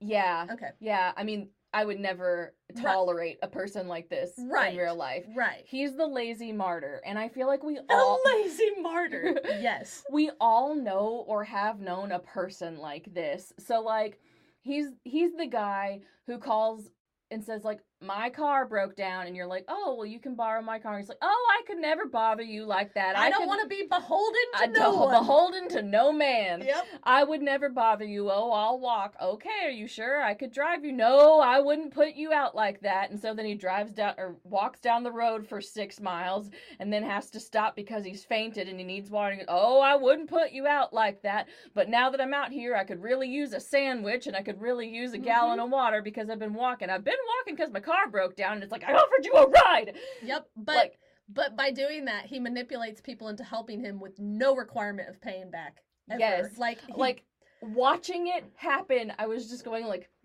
[0.00, 0.70] yeah, Okay.
[0.80, 1.12] yeah.
[1.16, 2.82] I mean, I would never Right.
[2.82, 4.72] tolerate a person like this Right.
[4.74, 5.24] in real life.
[5.36, 5.62] Right.
[5.66, 9.40] He's the lazy martyr, and I feel like we The all lazy martyr.
[9.60, 10.02] yes.
[10.10, 13.52] we all know or have known a person like this.
[13.58, 14.18] So like
[14.62, 16.90] he's he's the guy who calls
[17.30, 20.62] and says like my car broke down and you're like, "Oh, well you can borrow
[20.62, 23.16] my car." He's like, "Oh, I could never bother you like that.
[23.16, 25.10] I, don't want to be beholden to I no one.
[25.10, 26.62] beholden to no man.
[26.62, 26.86] Yep.
[27.04, 28.30] I would never bother you.
[28.30, 29.14] Oh, I'll walk.
[29.20, 30.92] Okay, are you sure I could drive you?
[30.92, 33.10] No, I wouldn't put you out like that.
[33.10, 36.92] And so then he drives down or walks down the road for six miles and
[36.92, 39.34] then has to stop because he's fainted and he needs water.
[39.34, 41.48] And, oh, I wouldn't put you out like that.
[41.74, 44.60] But now that I'm out here, I could really use a sandwich and I could
[44.60, 45.66] really use a gallon mm-hmm.
[45.66, 46.90] of water because I've been walking.
[46.90, 49.46] I've been walking because my car broke down and it's like, I offered you a
[49.48, 49.96] ride.
[50.22, 50.48] Yep.
[50.56, 50.98] But Like-
[51.32, 55.48] but by doing that, he manipulates people into helping him with no requirement of paying
[55.50, 55.82] back.
[56.10, 56.18] Ever.
[56.18, 56.58] Yes.
[56.58, 57.24] Like he- Like,
[57.62, 60.08] watching it happen, I was just going like,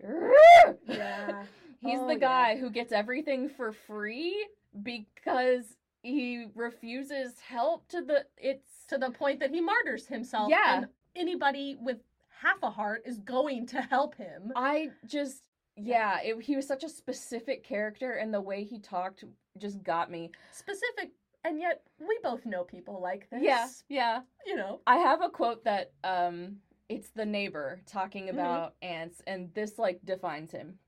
[0.86, 1.44] Yeah.
[1.80, 2.18] He's Oh, the yeah.
[2.18, 4.48] guy who gets everything for free
[4.82, 10.48] because he refuses help to the it's to the point that he martyrs himself.
[10.50, 10.78] Yeah.
[10.78, 11.98] And anybody with
[12.40, 14.52] half a heart is going to help him.
[14.56, 15.42] I just
[15.76, 19.24] yeah, it, he was such a specific character and the way he talked
[19.58, 20.30] just got me.
[20.52, 21.10] Specific,
[21.44, 23.42] and yet we both know people like this.
[23.42, 24.20] Yeah, yeah.
[24.46, 24.80] You know.
[24.86, 26.56] I have a quote that um
[26.88, 28.34] it's the neighbor talking Mhm.
[28.34, 30.78] about Anse and this like defines him.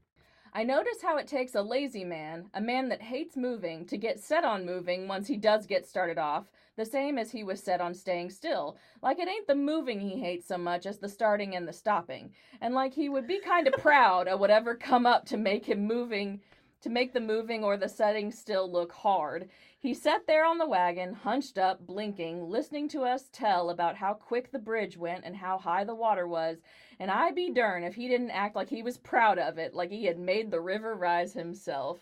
[0.54, 4.18] I notice how it takes a lazy man, a man that hates moving, to get
[4.18, 7.80] set on moving once he does get started off, the same as he was set
[7.80, 8.78] on staying still.
[9.02, 12.30] Like it ain't the moving he hates so much as the starting and the stopping.
[12.60, 15.84] And like he would be kind of proud of whatever come up to make him
[15.86, 16.40] moving
[16.80, 19.48] to make the moving or the setting still look hard.
[19.80, 24.14] He sat there on the wagon, hunched up, blinking, listening to us tell about how
[24.14, 26.58] quick the bridge went and how high the water was,
[27.00, 29.90] and I be darn if he didn't act like he was proud of it, like
[29.90, 31.98] he had made the river rise himself.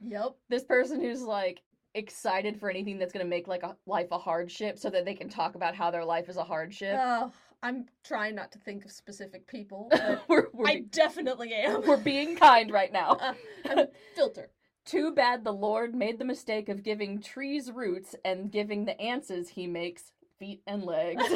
[0.00, 0.36] Yep.
[0.48, 1.60] This person who's like
[1.94, 5.28] excited for anything that's gonna make like a life a hardship so that they can
[5.28, 6.98] talk about how their life is a hardship.
[7.00, 11.86] Oh, I'm trying not to think of specific people, but we're, we're, I definitely am.
[11.86, 13.18] we're being kind right now.
[13.68, 14.50] Uh, filter.
[14.84, 19.48] Too bad the Lord made the mistake of giving trees roots and giving the ances
[19.48, 21.24] he makes feet and legs.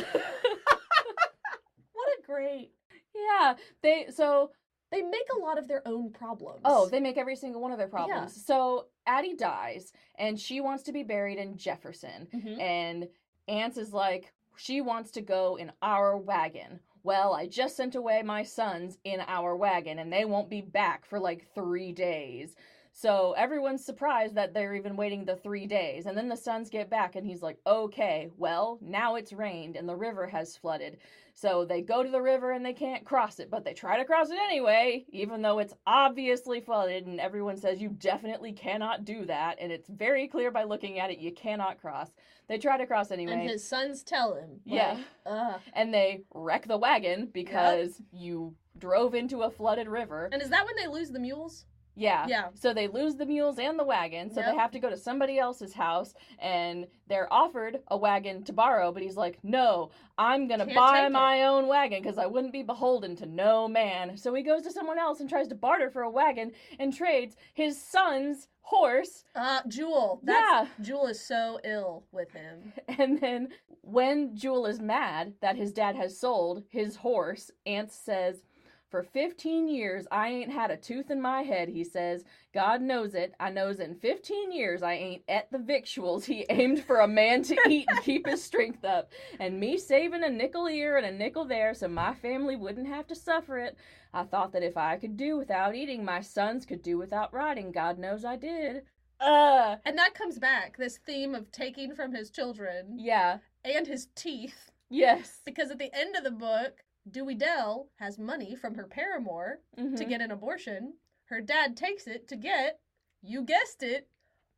[1.93, 2.73] What a great.
[3.15, 4.51] yeah, they so
[4.91, 6.63] They make a lot of their own problems.
[6.65, 8.45] oh, they make every single one of their problems.
[8.47, 12.27] So Addie dies and she wants to be buried in Jefferson.
[12.33, 12.61] Mhm.
[12.61, 13.09] And
[13.49, 16.81] Anse is like, she wants to go in our wagon.
[17.03, 21.05] Well, I just sent away my sons in our wagon and they won't be back
[21.07, 22.57] for like three days.
[22.93, 26.07] So everyone's surprised that they're even waiting the three days.
[26.07, 29.89] And then the sons get back and he's like, okay, well, now it's rained and
[29.89, 30.99] the river has flooded.
[31.35, 34.05] So they go to the river and they can't cross it, but they try to
[34.05, 39.25] cross it anyway, even though it's obviously flooded and everyone says you definitely cannot do
[39.27, 39.59] that.
[39.61, 42.11] And it's very clear by looking at it, you cannot cross.
[42.49, 43.35] They try to cross anyway.
[43.35, 44.61] And his sons tell him.
[44.65, 44.95] Yeah.
[44.95, 50.29] like, uh, and they wreck the wagon because you drove into a flooded river.
[50.33, 51.67] and is that when they lose the mules?
[51.99, 52.27] Yeah.
[52.29, 52.49] Yeah.
[52.55, 54.51] So they lose the mules and the wagon, so Yep.
[54.51, 58.93] they have to go to somebody else's house and they're offered a wagon to borrow,
[58.93, 62.19] but he's like, "No, I'm going to Can't buy take it." my own wagon cuz
[62.19, 65.49] I wouldn't be beholden to no man." So he goes to someone else and tries
[65.49, 69.25] to barter for a wagon and trades his son's horse.
[69.35, 70.21] Uh, Jewel.
[70.23, 72.73] That's, Jewel is so ill with him.
[72.99, 73.49] And then
[73.81, 78.43] when Jewel is mad that his dad has sold his horse, Anse says,
[78.91, 82.25] For 15 years, I ain't had a tooth in my head, he says.
[82.55, 83.35] God knows it.
[83.39, 87.43] I knows in 15 years I ain't et the victuals he aimed for a man
[87.43, 89.13] to eat and keep his strength up.
[89.39, 93.07] And me saving a nickel here and a nickel there so my family wouldn't have
[93.09, 93.77] to suffer it.
[94.15, 97.73] I thought that if I could do without eating, my sons could do without riding.
[97.73, 98.85] God knows I did.
[99.21, 103.39] Uh, And that comes back, this theme of taking from his children yeah.
[103.65, 104.71] and his teeth.
[104.89, 105.43] Yes.
[105.45, 109.83] Because at the end of the book, Dewey Dell has money from her paramour to
[109.83, 110.09] Mhm.
[110.09, 110.95] get an abortion.
[111.27, 112.81] Her dad takes it to get,
[113.23, 114.09] you guessed it,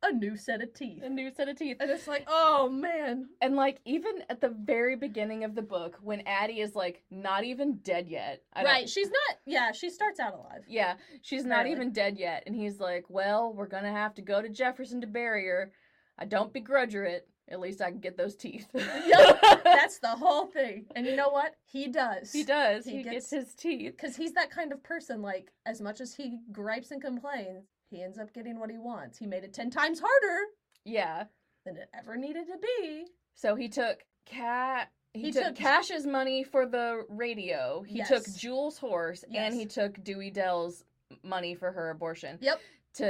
[0.03, 1.03] a new set of teeth.
[1.03, 1.77] a new set of teeth.
[1.79, 3.29] And it's like, oh man.
[3.39, 7.43] And like even at the very beginning of the book, when Addie is like not
[7.43, 8.43] even dead yet.
[8.53, 8.89] I don't- Right.
[8.89, 10.65] She's not, yeah, she starts out alive.
[10.67, 14.41] Yeah, she's not even dead yet, and he's like, "Well, we're gonna have to go
[14.41, 15.71] to Jefferson to bury her.
[16.17, 17.29] I don't begrudge her it.
[17.51, 20.85] At least I can get those teeth." Yep, That's the whole thing.
[20.95, 21.55] And you know what?
[21.65, 22.31] He does.
[22.31, 22.85] he does.
[22.85, 23.91] he He, gets- gets his teeth.
[23.97, 28.01] Because he's that kind of person, like, as much as he gripes and complains, he
[28.01, 29.17] ends up getting what he wants.
[29.17, 30.45] He made it 10 times harder
[30.85, 31.25] Yeah.
[31.65, 33.05] than it ever needed to be.
[33.35, 37.81] So he took Cat he, He took, took- Cash's money for the radio.
[37.85, 39.51] He took Jewel's horse, Yes.
[39.51, 40.85] and he took Dewey Dell's
[41.21, 42.37] money for her abortion.
[42.39, 42.61] Yep.
[42.95, 43.05] To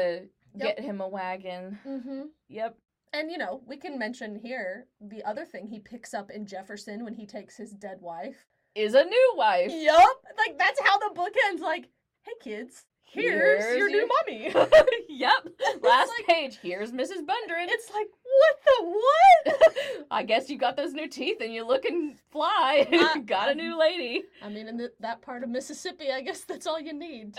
[0.55, 0.77] Yep.
[0.77, 1.77] get him a wagon.
[1.87, 2.21] Mm-hmm.
[2.49, 2.75] Yep.
[3.13, 7.03] And you know, we can mention here the other thing he picks up in Jefferson
[7.03, 8.45] when he takes his dead wife.
[8.73, 9.69] Is a new wife.
[9.73, 10.17] Yup.
[10.37, 11.61] Like that's how the book ends.
[11.61, 11.89] Like,
[12.23, 14.69] hey kids, here's, Here's your your- new mommy.
[15.09, 15.45] yep.
[15.81, 16.57] Last like- page.
[16.61, 17.25] Here's Mrs.
[17.25, 17.67] Bundren.
[17.67, 18.07] it's like,
[18.41, 20.05] what the what?
[20.11, 22.87] I guess you got those new teeth and you're looking fly.
[23.01, 24.23] Uh, got a new lady.
[24.43, 27.35] I mean, in the, that part of Mississippi, I guess that's all you need.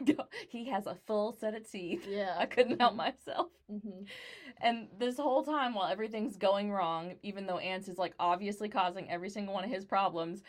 [0.48, 2.06] he has a full set of teeth.
[2.08, 2.34] yeah.
[2.38, 3.48] I couldn't help myself.
[3.70, 4.02] hmm
[4.60, 9.10] And this whole time, while everything's going wrong, even though Anse is like obviously causing
[9.10, 10.42] every single one of his problems,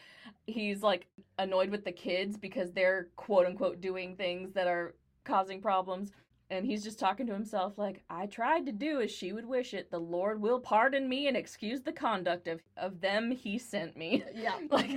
[0.48, 1.08] he's like
[1.40, 6.12] annoyed with the kids because they're quote unquote doing things that are causing problems.
[6.50, 9.74] And he's just talking to himself, like, I tried to do as she would wish
[9.74, 9.92] it.
[9.92, 14.24] The Lord will pardon me and excuse the conduct of, of them he sent me.
[14.34, 14.56] Yeah.
[14.72, 14.92] Like,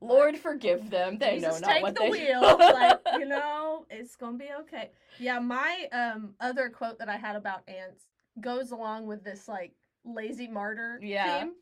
[0.00, 1.18] Lord forgive them.
[1.18, 2.40] They Jesus, know not take what the they wheel.
[2.40, 4.90] like, you know, it's gonna be okay.
[5.18, 8.06] Yeah, my um other quote that I had about Anse
[8.40, 9.72] goes along with this like
[10.04, 11.40] lazy martyr Yeah.
[11.40, 11.52] theme.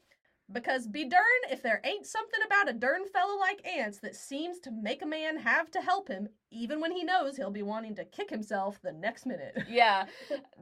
[0.55, 4.59] Because be darn if there ain't something about a darn fellow like Anse that seems
[4.61, 7.95] to make a man have to help him, even when he knows he'll be wanting
[7.97, 9.59] to kick himself the next minute.
[9.69, 10.07] yeah,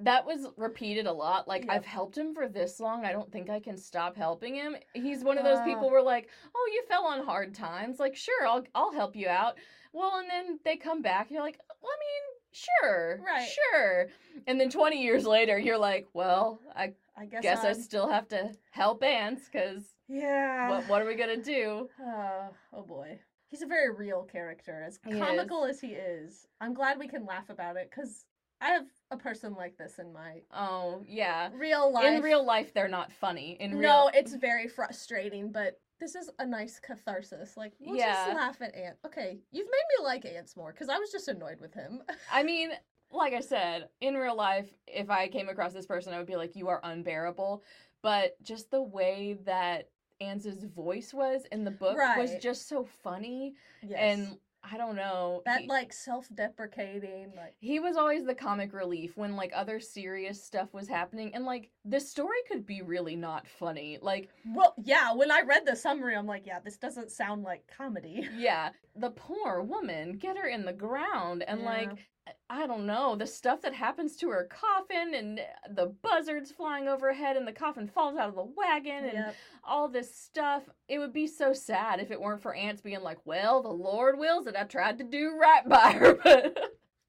[0.00, 1.46] that was repeated a lot.
[1.46, 1.70] Like, Yep.
[1.74, 3.04] I've helped him for this long.
[3.04, 4.74] I don't think I can stop helping him.
[4.94, 5.64] He's one of those Uh.
[5.64, 8.00] people where, like, oh, you fell on hard times.
[8.00, 9.58] Like, sure, I'll I'll help you out.
[9.92, 11.26] Well, and then they come back.
[11.28, 13.48] And you're like, well, I mean, sure, Right.
[13.70, 14.08] sure.
[14.46, 17.42] And then 20 years later, you're like, well, I I guess.
[17.42, 20.68] guess I still have to help Anse because Yeah.
[20.70, 21.88] what what are we gonna do?
[22.00, 23.20] Uh, oh boy.
[23.48, 24.82] He's a very real character.
[24.86, 28.24] As He comical as he is, I'm glad we can laugh about it because
[28.62, 31.50] I have a person like this in my Oh yeah.
[31.52, 32.04] real life.
[32.16, 33.56] In real life, they're not funny.
[33.60, 37.56] In real, no, it's very frustrating, but this is a nice catharsis.
[37.56, 38.24] Like, we'll Yeah.
[38.24, 38.98] just laugh at Anse.
[39.04, 42.02] Okay, you've made me like Anse more because I was just annoyed with him.
[42.32, 42.70] I mean,
[43.12, 46.36] like I said, in real life, if I came across this person, I would be
[46.36, 47.62] like, "You are unbearable."
[48.02, 49.88] But just the way that
[50.20, 53.98] Anse's voice was in the book was just so funny, yes.
[54.00, 55.42] and I don't know.
[55.44, 60.72] that like self-deprecating, like he was always the comic relief when like other serious stuff
[60.72, 63.98] was happening, and like the story could be really not funny.
[64.00, 65.12] Like, well, yeah.
[65.12, 68.28] When I read the summary, I'm like, yeah, this doesn't sound like comedy.
[68.36, 71.66] yeah, the poor woman, get her in the ground, and Yeah.
[71.66, 72.08] like.
[72.54, 75.40] I don't know, the stuff that happens to her coffin and
[75.74, 79.36] the buzzards flying overhead and the coffin falls out of the wagon and Yep.
[79.64, 80.64] all this stuff.
[80.86, 84.18] It would be so sad if it weren't for Anse being like, well, the Lord
[84.18, 84.54] wills it.
[84.54, 86.58] I tried to do right by her, but.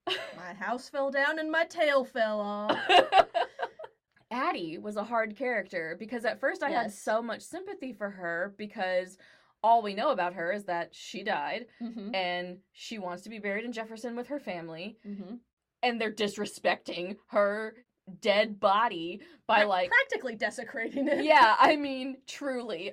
[0.38, 2.78] My house fell down and my tail fell off.
[4.32, 8.54] Addie was a hard character because at first I had so much sympathy for her
[8.58, 9.18] because
[9.64, 12.14] all we know about her is that she died mm-hmm.
[12.14, 15.36] and she wants to be buried in Jefferson with her family Mm-hmm.
[15.82, 17.76] and they're disrespecting her
[18.20, 21.24] dead body by like practically desecrating it.
[21.24, 22.92] yeah, I mean, truly.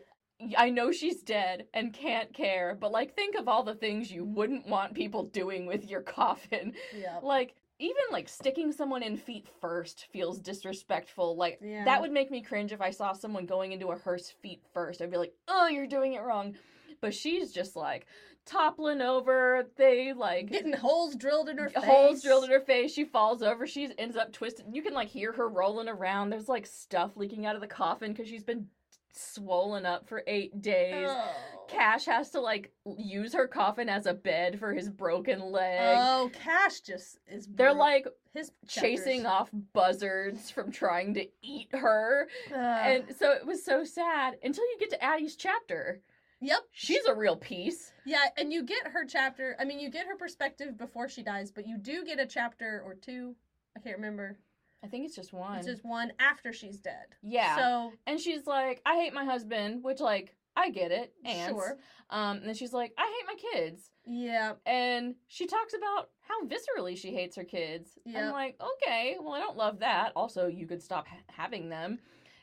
[0.57, 4.25] I know she's dead and can't care, but like, think of all the things you
[4.25, 6.73] wouldn't want people doing with your coffin.
[6.97, 7.19] Yeah.
[7.23, 11.37] Like, even like sticking someone in feet first feels disrespectful.
[11.37, 11.85] Like, Yeah.
[11.85, 15.01] that would make me cringe if I saw someone going into a hearse feet first.
[15.01, 16.57] I'd be like, oh, you're doing it wrong.
[17.01, 18.07] But she's just like
[18.47, 19.67] toppling over.
[19.77, 21.85] They like Getting holes drilled in her face.
[21.85, 22.93] holes drilled in her face.
[22.93, 23.67] She falls over.
[23.67, 24.67] She ends up twisted.
[24.73, 26.31] You can like hear her rolling around.
[26.31, 28.67] There's like stuff leaking out of the coffin because she's been
[29.13, 31.09] swollen up for eight days.
[31.11, 31.67] Oh.
[31.69, 35.97] Cash has to like use her coffin as a bed for his broken leg.
[35.99, 37.47] Oh, Cash just is.
[37.53, 39.27] They're like his chasing chapters.
[39.27, 42.29] off buzzards from trying to eat her.
[42.49, 42.57] Ugh.
[42.57, 46.01] And so it was so sad until you get to Addie's chapter.
[46.41, 46.61] yep.
[46.73, 47.93] She's a real piece.
[48.05, 49.57] Yeah, and you get her chapter.
[49.61, 52.83] I mean, you get her perspective before she dies, but you do get a chapter
[52.85, 53.37] or two.
[53.77, 54.39] I can't remember.
[54.83, 55.59] I think it's just one.
[55.59, 57.07] It's just one after she's dead.
[57.23, 57.57] yeah.
[57.57, 61.13] So and she's like, I hate my husband, which like I get it.
[61.25, 61.51] Anse.
[61.51, 61.79] sure.
[62.11, 63.91] Um, and then she's like, I hate my kids.
[64.05, 64.55] Yeah.
[64.67, 67.91] And she talks about how viscerally she hates her kids.
[68.05, 68.25] Yep.
[68.25, 70.13] I'm like, okay, well, I don't love that.
[70.17, 72.01] Also, you could stop ha- having them.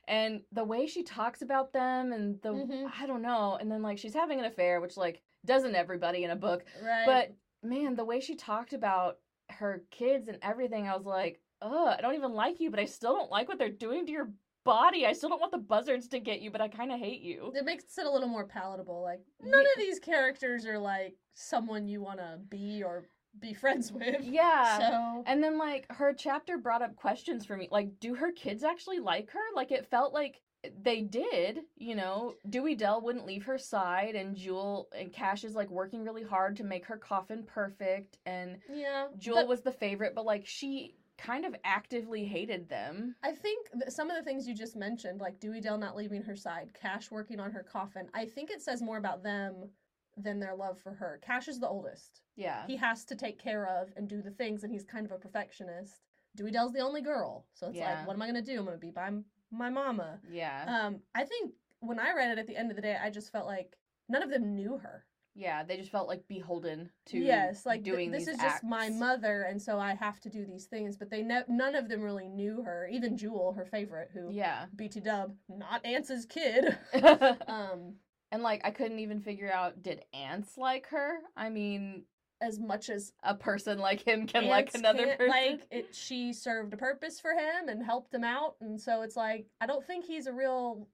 [0.08, 2.90] And the way she talks about them and the, Mhm.
[2.98, 3.58] I don't know.
[3.60, 6.64] And then, like, she's having an affair, which, like, doesn't everybody in a book.
[6.82, 7.06] Right.
[7.06, 9.18] But, man, the way she talked about
[9.50, 12.86] her kids and everything, I was like, ugh, I don't even like you, but I
[12.86, 14.30] still don't like what they're doing to your
[14.64, 15.06] body.
[15.06, 17.52] I still don't want the buzzards to get you, but I kind of hate you.
[17.56, 19.02] it makes it a little more palatable.
[19.02, 23.06] Like none of these characters are like someone you want to be or
[23.40, 24.18] be friends with.
[24.24, 24.80] Yeah.
[24.80, 27.68] So And then like her chapter brought up questions for me.
[27.72, 29.40] Like, do her kids actually like her?
[29.56, 30.42] Like it felt like
[30.84, 35.54] they did, you know, Dewey Dell wouldn't leave her side and Jewel and Cash is
[35.56, 39.08] like working really hard to make her coffin perfect and Yeah.
[39.18, 43.16] Jewel but was the favorite, but like she kind of actively hated them.
[43.24, 46.36] I think some of the things you just mentioned, like Dewey Dell not leaving her
[46.36, 49.70] side, Cash working on her coffin, I think it says more about them
[50.16, 51.20] than their love for her.
[51.24, 52.22] Cash is the oldest.
[52.36, 52.66] Yeah.
[52.68, 55.18] He has to take care of and do the things, and he's kind of a
[55.18, 56.02] perfectionist.
[56.36, 57.98] Dewey Dell's the only girl, so it's Yeah.
[58.00, 58.60] like, what am I gonna do?
[58.60, 60.20] I'm gonna be by m- my mama.
[60.30, 60.66] yeah.
[60.88, 63.32] Um, I think when I read it at the end of the day, I just
[63.32, 63.78] felt like
[64.10, 65.06] none of them knew her.
[65.38, 68.64] Yeah, they just felt like beholden to yes, like th- doing this these is just
[68.64, 70.98] my mother, and so I have to do these things.
[70.98, 72.90] But they ne- none of them really knew her.
[72.92, 74.66] Even Jewel, her favorite, who Yeah.
[74.76, 76.76] BT Dub, not Anse's kid.
[77.48, 77.98] um,
[78.32, 81.20] and like I couldn't even figure out did Anse like her?
[81.36, 82.06] I mean,
[82.42, 85.30] as much as a person like him can like another person.
[85.30, 89.16] like it, she served a purpose for him and helped him out, and so it's
[89.16, 90.88] like I don't think he's a real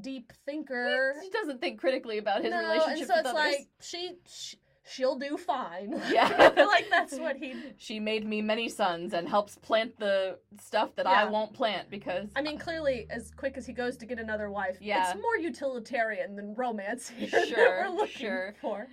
[0.00, 1.14] deep thinker.
[1.22, 3.34] He doesn't think critically about his no, relationship and so it's others.
[3.34, 4.54] like she, sh
[4.86, 6.00] she'll do fine.
[6.10, 6.30] Yeah.
[6.38, 7.54] I feel like that's what he.
[7.78, 12.28] she made me many sons and helps plant the stuff that I won't plant because
[12.36, 15.10] I mean, clearly, as quick as he goes to get another wife, Yeah.
[15.12, 18.54] it's more utilitarian than romance here Sure, we're looking sure.
[18.60, 18.86] for.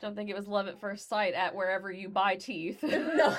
[0.00, 2.82] don't think it was love at first sight at wherever you buy teeth.
[2.82, 3.36] No.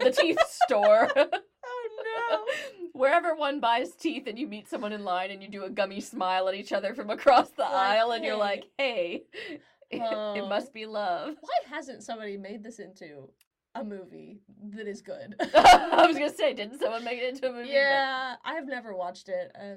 [0.00, 1.08] the teeth store.
[1.16, 2.46] Oh
[2.98, 6.00] Wherever one buys teeth and you meet someone in line and you do a gummy
[6.00, 9.22] smile at each other from across the Like, aisle and you're like, hey,
[9.90, 10.48] it, Oh.
[10.48, 11.36] must be love.
[11.40, 13.28] Why hasn't somebody made this into
[13.76, 14.40] a movie
[14.74, 15.36] that is good?
[15.54, 17.68] I was gonna say, didn't someone make it into a movie?
[17.68, 19.52] But yeah, I have never watched it.
[19.54, 19.76] Uh,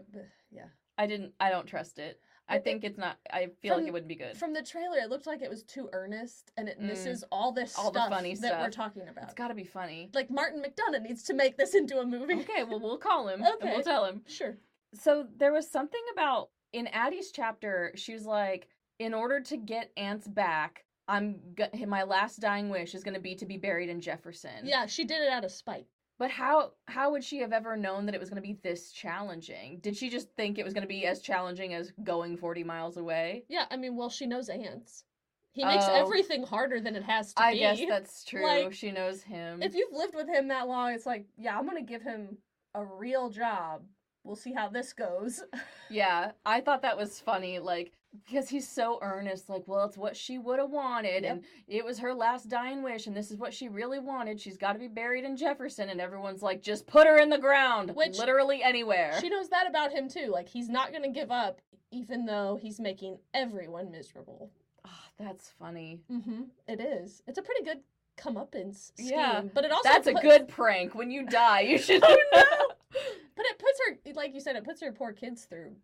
[0.52, 0.66] yeah.
[0.98, 1.34] I didn't.
[1.40, 2.20] I don't trust it.
[2.52, 3.18] I, think it's not.
[3.32, 4.38] I feel like it wouldn't be good.
[4.38, 6.84] From the trailer, it looked like it was too earnest, and it Mm.
[6.88, 9.26] misses all this All the stuff funny that we're talking about.
[9.26, 10.10] It's got to be funny.
[10.14, 12.36] Like Martin McDonagh needs to make this into a movie.
[12.42, 13.74] Okay, well we'll call him and Okay.
[13.74, 14.22] we'll tell him.
[14.28, 14.58] Sure.
[14.94, 17.92] So there was something about in Addie's chapter.
[17.96, 18.68] She was like,
[19.00, 21.40] in order to get Anse back, I'm
[21.88, 24.66] my last dying wish is going to be to be buried in Jefferson.
[24.66, 25.86] Yeah, she did it out of spite.
[26.22, 28.92] But how how would she have ever known that it was going to be this
[28.92, 29.80] challenging?
[29.82, 32.98] Did she just think it was going to be as challenging as going 40 miles
[32.98, 33.44] away?
[33.50, 35.04] Yeah, I mean, well, she knows Anse.
[35.52, 35.96] He makes Oh.
[35.96, 37.66] everything harder than it has to I be.
[37.66, 38.46] I guess that's true.
[38.46, 39.64] Like, she knows him.
[39.64, 42.38] if you've lived with him that long, it's like, yeah, I'm gonna give him
[42.76, 43.82] a real job.
[44.24, 45.42] We'll see how this goes.
[45.90, 47.94] Yeah, I thought that was funny, like
[48.26, 51.32] because he's so earnest, like, well, it's what she would have wanted, Yep.
[51.32, 54.40] and it was her last dying wish, and this is what she really wanted.
[54.40, 57.38] She's got to be buried in Jefferson, and everyone's like, just put her in the
[57.38, 59.18] ground, Which- literally anywhere.
[59.22, 60.28] she knows that about him too.
[60.28, 64.52] Like he's not gonna give up, even though he's making everyone miserable.
[64.86, 66.02] Ah, that's funny.
[66.12, 66.44] Mm-hmm.
[66.68, 67.22] It is.
[67.28, 67.80] It's a pretty good
[68.18, 69.10] comeuppance scheme.
[69.12, 70.96] Yeah, but it also That's a good prank.
[70.96, 72.04] When you die, you should.
[72.04, 72.44] Oh no!
[73.36, 75.76] But it puts her, like you said, it puts her poor kids through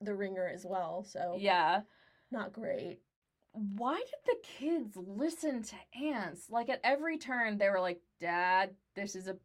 [0.00, 1.04] the ringer as well.
[1.04, 1.82] So yeah.
[2.30, 2.98] not great.
[3.52, 6.50] Why did the kids listen to Anse?
[6.50, 9.36] Like at every turn, they were like, "Dad, this is a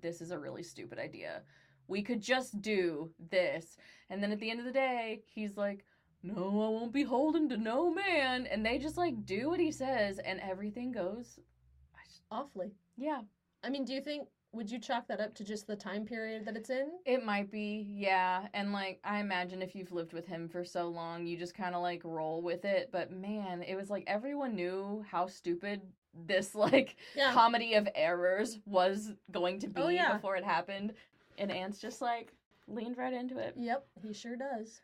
[0.00, 1.42] this is a really stupid idea.
[1.86, 3.76] We could just do this."
[4.08, 5.84] And then at the end of the day, he's like,
[6.22, 9.70] "No, I won't be holding to no man." And they just like do what he
[9.70, 11.38] says, and everything goes.
[12.32, 12.72] Awfully.
[12.96, 13.22] Yeah,
[13.62, 16.44] I mean, do you think would you chalk that up to just the time period
[16.44, 16.90] that it's in?
[17.06, 17.86] it might be.
[17.88, 21.54] Yeah, and like I imagine if you've lived with him for so long, you just
[21.54, 22.88] kind of like roll with it.
[22.92, 25.82] But man, it was like everyone knew how stupid
[26.26, 27.32] this like Yeah.
[27.32, 30.14] comedy of errors was going to oh, be Oh, yeah.
[30.14, 30.94] before it happened.
[31.38, 32.32] And Anse's just like
[32.66, 33.54] leaned right into it.
[33.56, 34.80] Yep, he sure does.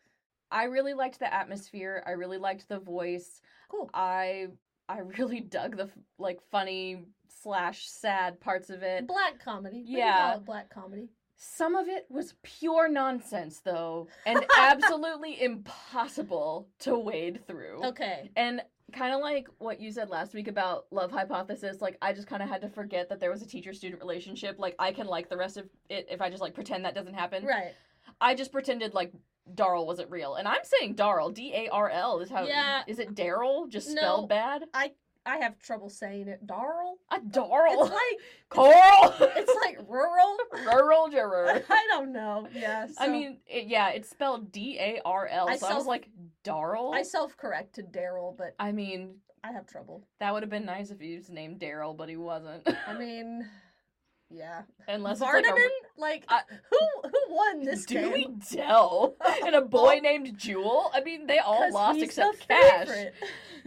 [0.50, 2.04] I really liked the atmosphere.
[2.06, 3.42] I really liked the voice.
[3.68, 3.90] Cool.
[3.92, 4.46] I
[4.88, 7.04] I really dug the like funny
[7.42, 9.06] slash sad parts of it.
[9.06, 9.84] Black comedy.
[9.86, 10.38] We Yeah.
[10.38, 11.10] black comedy.
[11.38, 17.84] Some of it was pure nonsense though, and absolutely impossible to wade through.
[17.84, 18.30] Okay.
[18.36, 22.26] And kind of like what you said last week about love hypothesis, like I just
[22.28, 24.58] kind of had to forget that there was a teacher student relationship.
[24.58, 27.14] Like I can like the rest of it if I just like pretend that doesn't
[27.14, 27.44] happen.
[27.44, 27.74] Right.
[28.20, 29.12] I just pretended like
[29.54, 30.36] Darl wasn't real.
[30.36, 32.82] And I'm saying Darl, D A R L is how Yeah.
[32.86, 33.96] Is it Daryl just No.
[34.00, 34.64] spelled bad?
[34.72, 34.92] I
[35.38, 36.46] have trouble saying it.
[36.46, 36.98] Darl.
[37.10, 37.82] A Darl.
[37.82, 39.14] It's like Coral.
[39.36, 40.36] it's like rural.
[40.66, 41.62] rural juror.
[41.68, 42.48] I don't know.
[42.54, 42.86] Yeah.
[42.98, 45.48] I mean, it, yeah, it's spelled D A R L.
[45.48, 46.08] I So I was like,
[46.44, 46.92] Darl?
[46.94, 50.06] I self-correct to Daryl, but I mean, I have trouble.
[50.20, 52.66] that would have been nice if he was named Daryl, but he wasn't.
[52.86, 53.48] I mean,
[54.30, 54.62] yeah.
[54.88, 58.40] Unless it's like a like, I- who who won this Dewey game?
[58.52, 59.14] Dell
[59.46, 60.90] and a boy named Jewel.
[60.94, 62.88] I mean, they all lost except Cash.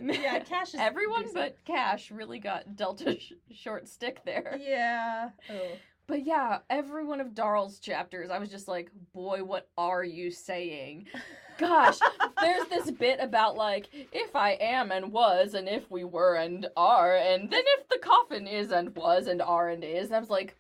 [0.02, 1.36] Yeah, Cash is Everyone decent.
[1.36, 4.58] but Cash really got dealt a sh- short stick there.
[4.58, 5.32] Yeah.
[5.52, 5.72] Oh.
[6.08, 10.32] But yeah, every one of Darl's chapters, I was just like, boy, what are you
[10.32, 11.08] saying?
[11.60, 12.00] Gosh,
[12.42, 16.66] there's this bit about like, if I am and was, and if we were and
[16.78, 20.08] are, and then if the coffin is and was and are and is.
[20.08, 20.56] And I was like,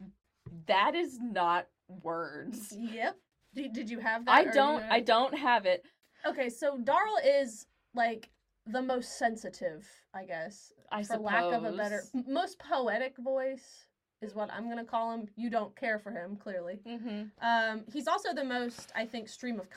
[0.67, 1.67] that is not
[2.03, 2.75] words.
[2.77, 3.15] Yep.
[3.55, 4.31] Did, did you have that?
[4.31, 5.83] I don't, I don't have it.
[6.25, 8.29] Okay, so Darl is like
[8.67, 11.25] the most sensitive, I guess, I for suppose.
[11.25, 13.85] lack of a better, most poetic voice
[14.21, 15.27] is what I'm gonna call him.
[15.37, 16.81] You don't care for him, clearly.
[16.85, 17.23] Mm-hmm.
[17.41, 19.69] Um, he's also the most, I think, stream of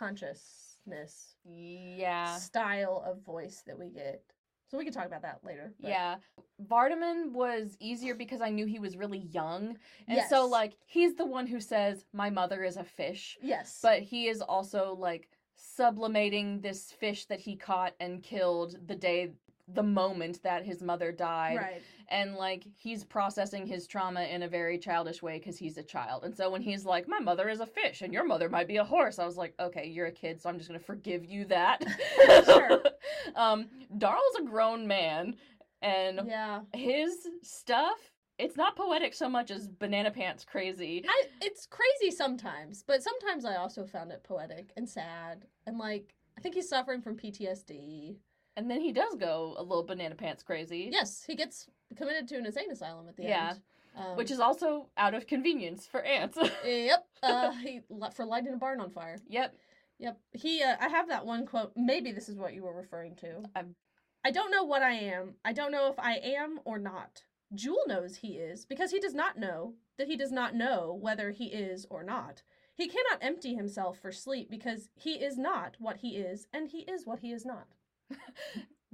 [0.92, 2.36] consciousness Yeah.
[2.36, 4.22] style of voice that we get.
[4.70, 5.74] So we can talk about that later.
[5.80, 6.16] but- Yeah.
[6.62, 9.78] Vardaman was easier because I knew he was really young.
[10.08, 13.36] And so, like, he's the one who says, My mother is a fish.
[13.42, 13.80] Yes.
[13.82, 19.32] But he is also, like, sublimating this fish that he caught and killed the day,
[19.68, 21.56] the moment that his mother died.
[21.56, 21.82] right.
[22.08, 26.24] And, like, he's processing his trauma in a very childish way because he's a child.
[26.24, 28.76] And so when he's like, My mother is a fish and your mother might be
[28.78, 31.24] a horse, I was like, Okay, you're a kid, so I'm just going to forgive
[31.24, 31.82] you that.
[32.44, 32.82] Sure.
[33.36, 35.36] um, Darl's a grown man,
[35.80, 36.60] and Yeah.
[36.74, 37.98] his stuff,
[38.38, 41.04] it's not poetic so much as Banana Pants crazy.
[41.08, 45.46] I, it's crazy sometimes, but sometimes I also found it poetic and sad.
[45.66, 48.16] And like, I think he's suffering from PTSD.
[48.56, 50.88] And then he does go a little Banana Pants crazy.
[50.92, 53.50] Yes, he gets committed to an insane asylum at the Yeah.
[53.50, 53.60] end.
[53.94, 56.38] Um, Which is also out of convenience for Anse.
[56.64, 57.06] Yep.
[57.22, 57.80] Uh, he
[58.14, 59.18] for lighting a barn on fire.
[59.28, 59.54] yep.
[59.98, 60.18] Yep.
[60.32, 60.62] He.
[60.62, 61.72] Uh, I have that one quote.
[61.76, 63.42] Maybe this is what you were referring to.
[63.54, 63.76] I'm-
[64.24, 65.34] I don't know what I am.
[65.44, 67.24] I don't know if I am or not.
[67.54, 71.30] Jewel knows he is because he does not know that he does not know whether
[71.32, 72.42] he is or not.
[72.74, 76.80] He cannot empty himself for sleep because he is not what he is and he
[76.82, 77.66] is what he is not.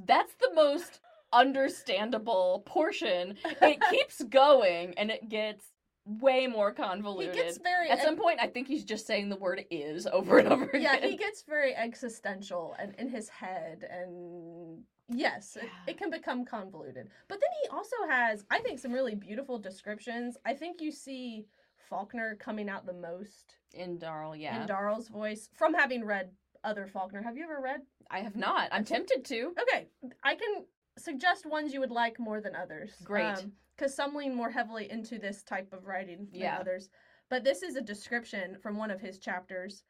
[0.06, 1.00] That's the most
[1.32, 3.36] understandable portion.
[3.44, 5.72] It keeps going and it gets
[6.06, 7.34] way more convoluted.
[7.34, 10.38] He gets very At some point, I think he's just saying the word is over
[10.38, 10.82] and over again.
[10.82, 16.44] yeah, he gets very existential and in his head and yes, it, it can become
[16.44, 17.08] convoluted.
[17.28, 20.36] But then he also has I think some really beautiful descriptions.
[20.46, 21.46] I think you see
[21.88, 24.60] Faulkner coming out the most In Darl, yeah.
[24.60, 26.30] in Darl's voice from having read
[26.64, 27.22] other Faulkner.
[27.22, 27.82] Have you ever read?
[28.10, 28.68] I have not.
[28.72, 29.52] I'm tempted to.
[29.60, 29.88] Okay,
[30.24, 30.64] I can
[30.98, 32.90] suggest ones you would like more than others.
[33.04, 33.24] Great.
[33.26, 36.58] Um, because some lean more heavily into this type of writing than Yeah.
[36.58, 36.88] others.
[37.30, 39.84] But this is a description from one of his chapters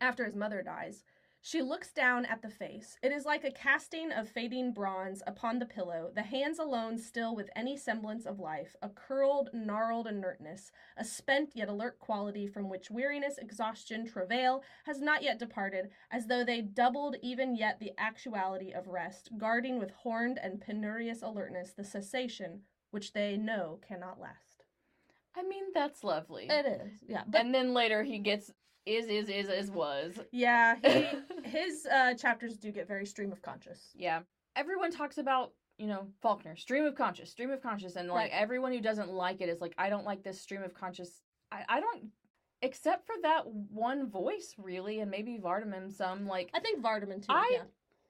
[0.00, 1.04] after his mother dies.
[1.40, 2.98] She looks down at the face.
[3.02, 7.34] It is like a casting of fading bronze upon the pillow, the hands alone still
[7.34, 12.68] with any semblance of life, a curled, gnarled inertness, a spent yet alert quality from
[12.68, 17.92] which weariness, exhaustion, travail has not yet departed, as though they doubled even yet the
[17.98, 24.20] actuality of rest, guarding with horned and penurious alertness the cessation which they know cannot
[24.20, 24.47] last.
[25.38, 26.46] I mean, that's lovely.
[26.50, 27.22] It is, yeah.
[27.26, 28.50] But and then later he gets
[28.86, 30.18] is is is is was.
[30.32, 31.06] yeah, he,
[31.48, 33.90] his uh, chapters do get very stream of conscious.
[33.94, 34.20] Yeah.
[34.56, 38.40] Everyone talks about, you know, Faulkner, stream of conscious, stream of conscious, and like Right.
[38.42, 41.22] everyone who doesn't like it is like, I don't like this stream of conscious.
[41.52, 42.06] I, I don't
[42.60, 47.26] except for that one voice really, and maybe Vardaman some, like I think Vardaman too.
[47.32, 47.62] I- yeah.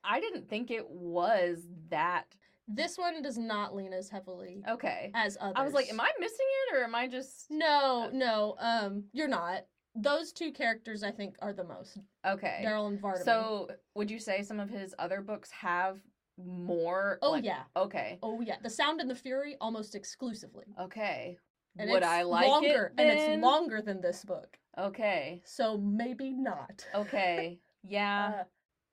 [0.05, 2.27] I didn't think it was that
[2.69, 5.11] This one does not lean as heavily okay.
[5.15, 5.55] as others.
[5.57, 8.57] I was like, am I missing it or am I just No, no.
[8.61, 9.63] Um, you're not.
[9.95, 12.63] Those two characters, I think, are the most okay?
[12.65, 13.25] Daryl and Vardaman.
[13.25, 15.99] So would you say some of his other books have
[16.37, 17.19] more?
[17.23, 18.19] oh like- yeah, Okay.
[18.23, 18.57] oh yeah.
[18.63, 20.67] The Sound and the Fury almost exclusively.
[20.81, 21.39] Okay.
[21.79, 23.01] And Would it's I like longer, it?
[23.01, 23.31] And then?
[23.31, 25.41] it's longer than this book, Okay.
[25.45, 26.85] so maybe not.
[26.95, 27.59] Okay.
[27.85, 28.41] Yeah.
[28.41, 28.45] Uh,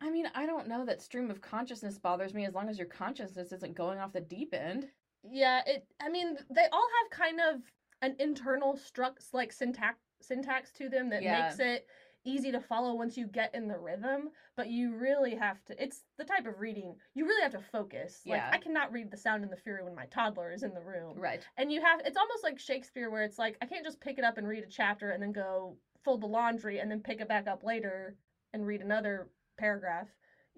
[0.01, 2.87] I mean, I don't know that stream of consciousness bothers me as long as your
[2.87, 4.87] consciousness isn't going off the deep end.
[5.23, 5.61] yeah.
[5.65, 5.85] It.
[6.01, 7.61] I mean, they all have kind of
[8.01, 11.43] an internal struct like syntax syntax to them that Yeah.
[11.43, 11.87] makes it
[12.25, 14.29] easy to follow once you get in the rhythm.
[14.57, 15.81] But you really have to.
[15.83, 18.21] It's the type of reading you really have to focus.
[18.25, 18.49] Like Yeah.
[18.53, 21.17] I cannot read The Sound and the Fury when my toddler is in the room.
[21.17, 21.41] Right.
[21.57, 24.23] And you have it's almost like Shakespeare where it's like I can't just pick it
[24.23, 27.27] up and read a chapter and then go fold the laundry and then pick it
[27.27, 28.15] back up later
[28.53, 29.27] and read another
[29.57, 30.07] paragraph.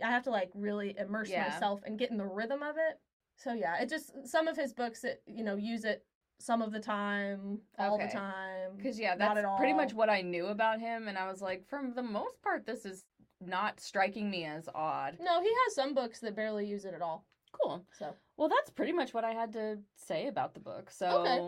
[0.03, 1.43] I have to like really immerse Yeah.
[1.45, 2.99] myself and get in the rhythm of it.
[3.35, 6.05] So yeah, it just some of his books that you know use it
[6.39, 8.05] some of the time, all Okay.
[8.05, 8.75] the time.
[8.77, 11.07] Because, yeah, that's at pretty much what I knew about him.
[11.07, 13.05] And I was like, for the most part, this is
[13.41, 15.17] not striking me as odd.
[15.19, 17.25] No, he has some books that barely use it at all.
[17.51, 17.83] Cool.
[17.91, 20.91] So Well, that's pretty much what I had to say about the book.
[20.91, 21.41] So Okay.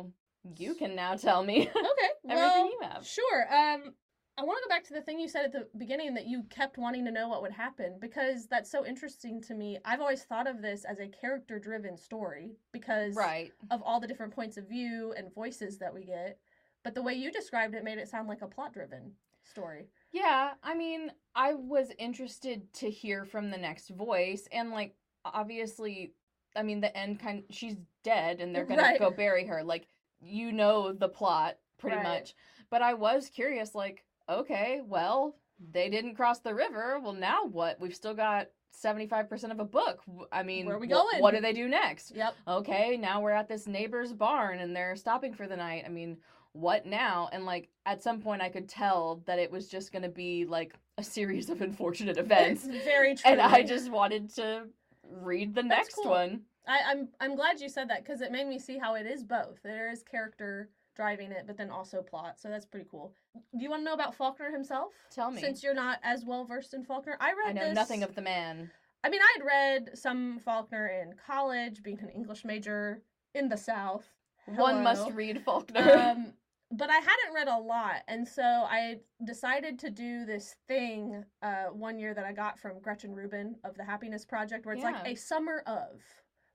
[0.57, 1.75] you can now tell me okay,
[2.29, 3.05] everything well, you have.
[3.05, 3.53] Sure.
[3.53, 3.93] Um,
[4.39, 6.43] I want to go back to the thing you said at the beginning that you
[6.43, 9.77] kept wanting to know what would happen because that's so interesting to me.
[9.83, 13.51] I've always thought of this as a character-driven story because Right.
[13.69, 16.39] of all the different points of view and voices that we get.
[16.81, 19.13] but the way you described it made it sound like a plot driven
[19.43, 19.89] story.
[20.13, 26.13] Yeah, I mean, I was interested to hear from the next voice, and like, obviously,
[26.55, 27.43] I mean, the end kind.
[27.49, 29.61] She's dead, and they're gonna go bury her.
[29.61, 29.89] Like,
[30.21, 32.03] you know the plot pretty Right.
[32.03, 32.33] much.
[32.69, 35.35] But I was curious, like, okay, well,
[35.71, 36.99] they didn't cross the river.
[37.01, 37.79] Well, now what?
[37.79, 40.01] We've still got seventy five percent of a book.
[40.31, 41.19] I mean, Where are we wh- going?
[41.21, 42.15] What do they do next?
[42.15, 42.35] Yep.
[42.47, 45.83] okay, now we're at this neighbor's barn and they're stopping for the night.
[45.85, 46.17] I mean,
[46.53, 47.29] what now?
[47.31, 50.45] And like at some point I could tell that it was just going to be
[50.45, 52.65] like a series of unfortunate events.
[52.65, 53.31] It's very true.
[53.31, 54.63] and I just wanted to
[55.03, 56.11] read the That's next cool.
[56.11, 56.41] one.
[56.67, 59.23] I, I'm I'm glad you said that because it made me see how it is
[59.23, 59.57] both.
[59.63, 60.69] There is character
[60.99, 62.37] driving it, but then also plot.
[62.37, 63.13] So that's pretty cool.
[63.33, 64.91] Do you want to know about Faulkner himself?
[65.15, 65.39] Tell me.
[65.39, 67.47] Since you're not as well versed in Faulkner, I read.
[67.47, 68.69] I know this- nothing of the man.
[69.01, 73.01] I mean, I had read some Faulkner in college, being an English major
[73.33, 74.05] in the South.
[74.45, 75.79] One must read Faulkner.
[75.97, 76.33] um,
[76.71, 81.67] but I hadn't read a lot, and so I decided to do this thing uh,
[81.67, 85.07] one year that I got from Gretchen Rubin of the Happiness Project, where it's like
[85.07, 86.01] a summer of.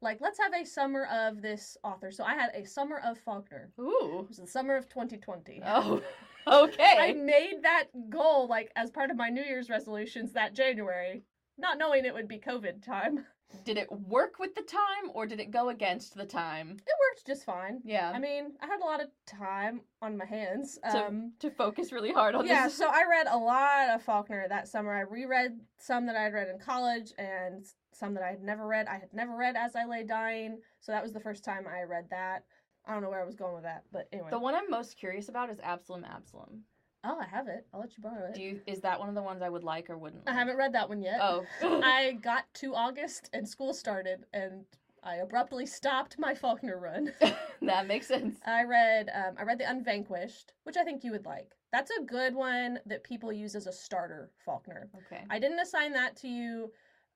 [0.05, 2.11] Like, let's have a summer of this author.
[2.13, 3.71] So I had a summer of Faulkner.
[3.81, 4.21] Ooh.
[4.21, 5.63] It was the summer of 2020.
[5.65, 6.01] Oh.
[6.47, 6.97] Okay.
[6.99, 11.23] I made that goal like as part of my New Year's resolutions that January,
[11.57, 13.25] not knowing it would be COVID time.
[13.65, 16.71] Did it work with the time or did it go against the time?
[16.71, 17.81] It worked just fine.
[17.85, 18.11] Yeah.
[18.15, 20.79] I mean, I had a lot of time on my hands.
[20.91, 22.51] to, Um, to focus really hard on this.
[22.51, 22.77] yeah, this.
[22.77, 24.93] so I read a lot of Faulkner that summer.
[24.93, 28.67] I reread some that I had read in college and some that I had never
[28.67, 28.87] read.
[28.89, 31.85] I had never read As I Lay Dying, so that was the first time I
[31.85, 32.45] read that.
[32.87, 34.29] I don't know where I was going with that, but anyway.
[34.31, 36.65] The one I'm most curious about is Absalom Absalom.
[37.05, 37.67] Oh, I have it.
[37.73, 38.35] I'll let you borrow it.
[38.35, 40.23] Do you is that one of the ones I would like or wouldn't?
[40.27, 41.19] I haven't read that one yet.
[41.21, 41.45] Oh.
[41.63, 44.65] I got to August and school started, and
[45.03, 47.13] I abruptly stopped my Faulkner run.
[47.63, 48.39] that makes sense.
[48.47, 51.53] I read um, I read The Unvanquished, which I think you would like.
[51.73, 54.89] That's a good one that people use as a starter Faulkner.
[55.07, 55.25] Okay.
[55.29, 56.71] I didn't assign that to you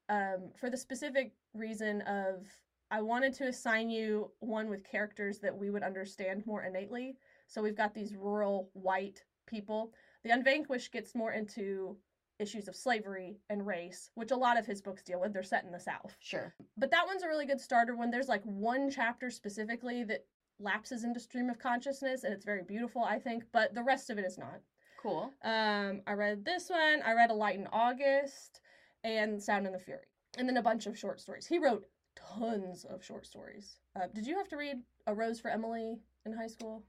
[0.09, 2.47] um, for the specific reason of
[2.91, 7.17] I wanted to assign you one with characters that we would understand more innately.
[7.47, 9.93] So we've got these rural white people.
[10.25, 11.97] The Unvanquished gets more into
[12.39, 15.33] issues of slavery and race, which a lot of his books deal with.
[15.33, 16.17] They're set in the South.
[16.21, 16.55] Sure.
[16.77, 20.25] But that one's a really good starter when there's like one chapter specifically that
[20.61, 24.19] lapses into stream of consciousness and it's very beautiful, I think, but the rest of
[24.19, 24.61] it is not.
[25.03, 25.33] Cool.
[25.45, 27.03] Um, I read this one.
[27.05, 28.61] I read A Light in August
[29.05, 31.47] and Sound and the Fury, and then a bunch of short stories.
[31.47, 31.87] He wrote
[32.17, 33.79] tons of short stories.
[33.95, 36.83] Uh, did you have to read A Rose for Emily in high school?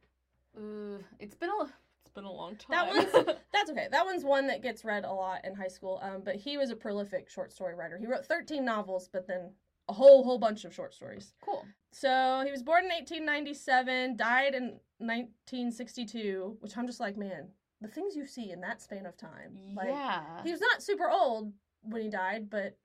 [0.57, 1.69] Uh, it's been a
[2.09, 2.71] it's been a long time.
[2.71, 3.87] That one's- That's okay.
[3.91, 5.99] That one's one that gets read a lot in high school.
[6.01, 7.97] Um, but he was a prolific short story writer.
[7.99, 9.51] He wrote 13 novels, but then
[9.87, 11.33] a whole whole bunch of short stories.
[11.43, 11.65] cool.
[11.91, 17.47] So he was born in 1897, died in 1962, which I'm just like, man,
[17.81, 19.57] the things you see in that span of time.
[19.75, 20.43] Like, yeah.
[20.43, 22.77] He was not super old when he died, but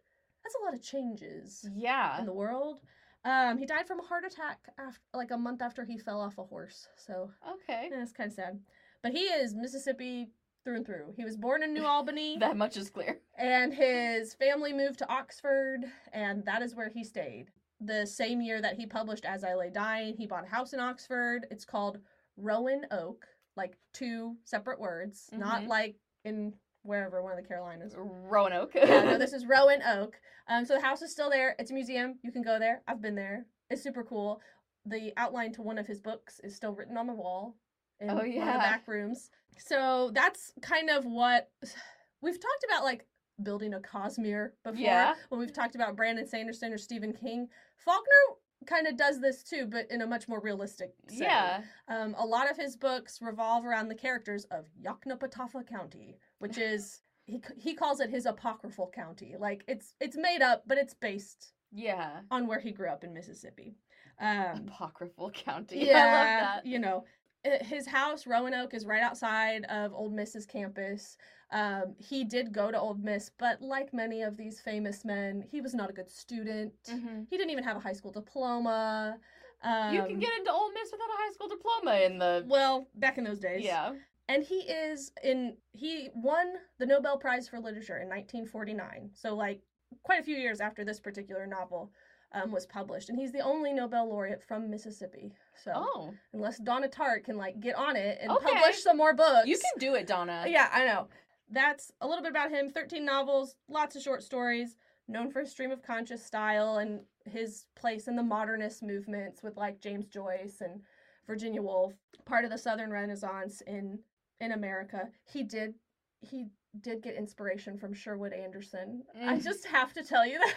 [0.42, 2.18] that's a lot of changes yeah.
[2.18, 2.80] in the world.
[3.24, 6.36] Um, he died from a heart attack after, like a month after he fell off
[6.38, 6.88] a horse.
[6.96, 7.88] So Okay.
[7.90, 8.60] yeah, it's kind of sad.
[9.04, 10.30] But he is Mississippi
[10.64, 11.12] through and through.
[11.14, 13.20] He was born in New Albany, That much is clear.
[13.36, 15.80] and his family moved to Oxford,
[16.14, 17.50] and that is where he stayed.
[17.82, 20.80] The same year that he published As I Lay Dying, he bought a house in
[20.80, 21.46] Oxford.
[21.50, 21.98] It's called
[22.38, 23.26] Rowan Oak,
[23.56, 25.68] like two separate words, not Mhm.
[25.68, 27.94] like in wherever one of the Carolinas.
[27.98, 28.74] Roanoke.
[28.74, 30.18] yeah, no, this is Rowan Oak.
[30.48, 31.54] Um, so the house is still there.
[31.58, 32.18] It's a museum.
[32.22, 32.82] You can go there.
[32.88, 33.44] I've been there.
[33.68, 34.40] It's super cool.
[34.86, 37.56] The outline to one of his books is still written on the wall
[38.04, 38.56] in Oh, one of the yeah.
[38.58, 39.30] back rooms.
[39.58, 41.50] So that's kind of what
[42.20, 43.06] we've talked about, like
[43.42, 44.78] building a Cosmere before.
[44.80, 45.14] Yeah.
[45.28, 49.66] When we've talked about Brandon Sanderson or Stephen King, Faulkner kind of does this too,
[49.66, 51.24] but in a much more realistic setting.
[51.24, 51.62] yeah.
[51.88, 57.00] Um, a lot of his books revolve around the characters of Yoknapatawpha County, which is
[57.26, 59.34] he he calls it his apocryphal county.
[59.38, 62.20] Like it's it's made up, but it's based Yeah.
[62.30, 63.76] on where he grew up in Mississippi.
[64.20, 65.86] Um, Apocryphal County.
[65.86, 66.04] yeah, I
[66.44, 66.66] love that.
[66.66, 67.04] You know,
[67.44, 71.16] his house Rowan Oak is right outside of Ole Miss's campus.
[71.50, 75.60] Um, he did go to Ole Miss, but like many of these famous men, he
[75.60, 76.72] was not a good student.
[76.88, 77.26] Mhm.
[77.28, 79.18] He didn't even have a high school diploma.
[79.62, 82.44] Um, you can get into Ole Miss without a high school diploma in the.
[82.46, 83.62] well back in those days.
[83.64, 83.94] Yeah.
[84.28, 89.60] and he is in he won the nobel prize for literature in 1949 so like
[90.02, 91.92] quite a few years after this particular novel
[92.32, 95.30] um, was published and he's the only nobel laureate from mississippi
[95.62, 96.14] so Oh.
[96.32, 98.52] unless donna tartt can like get on it and Okay.
[98.52, 100.44] publish some more books You can do it, Donna.
[100.48, 101.08] yeah i know
[101.50, 104.76] that's a little bit about him 13 novels lots of short stories
[105.06, 109.56] known for his stream of conscious style and his place in the modernist movements with
[109.56, 110.80] like james joyce and
[111.26, 111.94] Virginia Woolf,
[112.26, 113.98] part of the Southern Renaissance in
[114.40, 115.08] in America.
[115.24, 115.72] He did
[116.20, 116.48] he
[116.82, 119.04] did get inspiration from Sherwood Anderson.
[119.14, 119.42] I Mm.
[119.42, 120.54] just have to tell you that.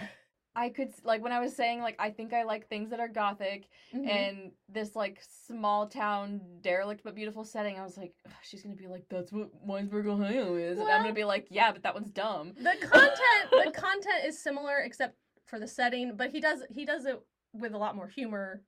[0.57, 3.07] I could like when I was saying like I think I like things that are
[3.07, 4.07] gothic Mhm.
[4.09, 7.77] and this like small town derelict but beautiful setting.
[7.79, 11.13] I was like, she's gonna be like, that's what Winesburg, Ohio is, and I'm gonna
[11.13, 12.53] be like, yeah, but that one's dumb.
[12.57, 17.05] the content the content is similar except for the setting, but he does he does
[17.05, 17.21] it
[17.53, 18.63] with a lot more humor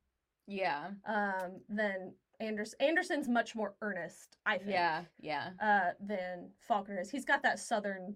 [0.46, 4.70] Yeah, um than Anders Anderson's much more earnest, I think.
[4.70, 7.10] yeah, yeah, Uh than Faulkner is.
[7.10, 8.16] He's got that southern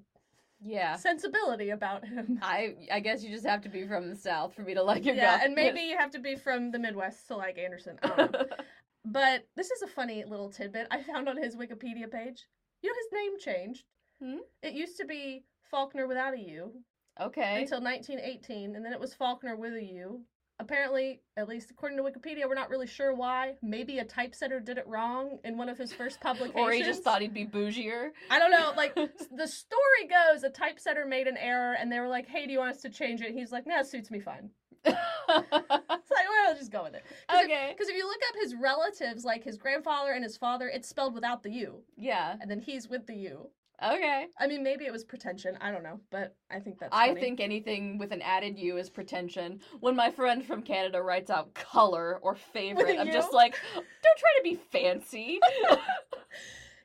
[0.65, 0.95] yeah.
[0.95, 2.39] sensibility about him.
[2.41, 5.05] I I guess you just have to be from the south for me to like
[5.05, 7.97] your yeah, and maybe you have to be from the Midwest to like Anderson.
[8.03, 8.45] I don't know.
[9.05, 12.45] but this is a funny little tidbit I found on his Wikipedia page.
[12.81, 13.83] You know his name changed.
[14.21, 14.37] Hmm?
[14.61, 16.71] It used to be Faulkner without a U
[17.19, 17.61] okay.
[17.61, 20.21] until 1918, and then it was Faulkner with a U.
[20.59, 23.55] Apparently, at least according to Wikipedia, we're not really sure why.
[23.61, 26.55] Maybe a typesetter did it wrong in one of his first publications.
[26.67, 28.11] or he just thought he'd be bougier.
[28.29, 28.71] I don't know.
[28.77, 32.51] Like the story goes, a typesetter made an error, and they were like, "Hey, do
[32.51, 34.51] you want us to change it?" He's like, "No, it suits me fine."
[35.29, 37.03] It's like, well, I'll just go with it.
[37.29, 37.71] Okay.
[37.71, 37.93] Because okay.
[37.93, 41.43] if, you look up his relatives, like his grandfather and his father, it's spelled without
[41.43, 42.35] the U, Yeah.
[42.41, 43.49] and then he's with the U.
[43.81, 44.27] Okay.
[44.39, 45.57] I mean, maybe it was pretension.
[45.59, 46.93] I don't know, but I think that's.
[46.93, 47.21] I funny.
[47.21, 49.59] think anything with an added U is pretension.
[49.79, 54.29] When my friend from Canada writes out color or favorite, I'm just like, don't try
[54.37, 55.39] to be fancy.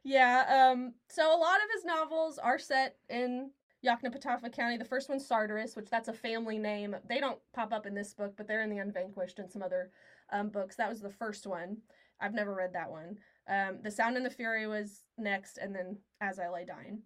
[0.04, 0.70] Yeah.
[0.70, 0.94] Um.
[1.10, 3.50] So a lot of his novels are set in
[3.84, 4.78] Yoknapatawpha County.
[4.78, 6.96] The first one's Sartoris, which that's a family name.
[7.08, 9.90] They don't pop up in this book, but they're in the Unvanquished and some other
[10.32, 10.76] um, books.
[10.76, 11.78] That was the first one.
[12.20, 13.18] I've never read that one.
[13.48, 17.02] Um, the Sound and the Fury was next, and then As I Lay Dying.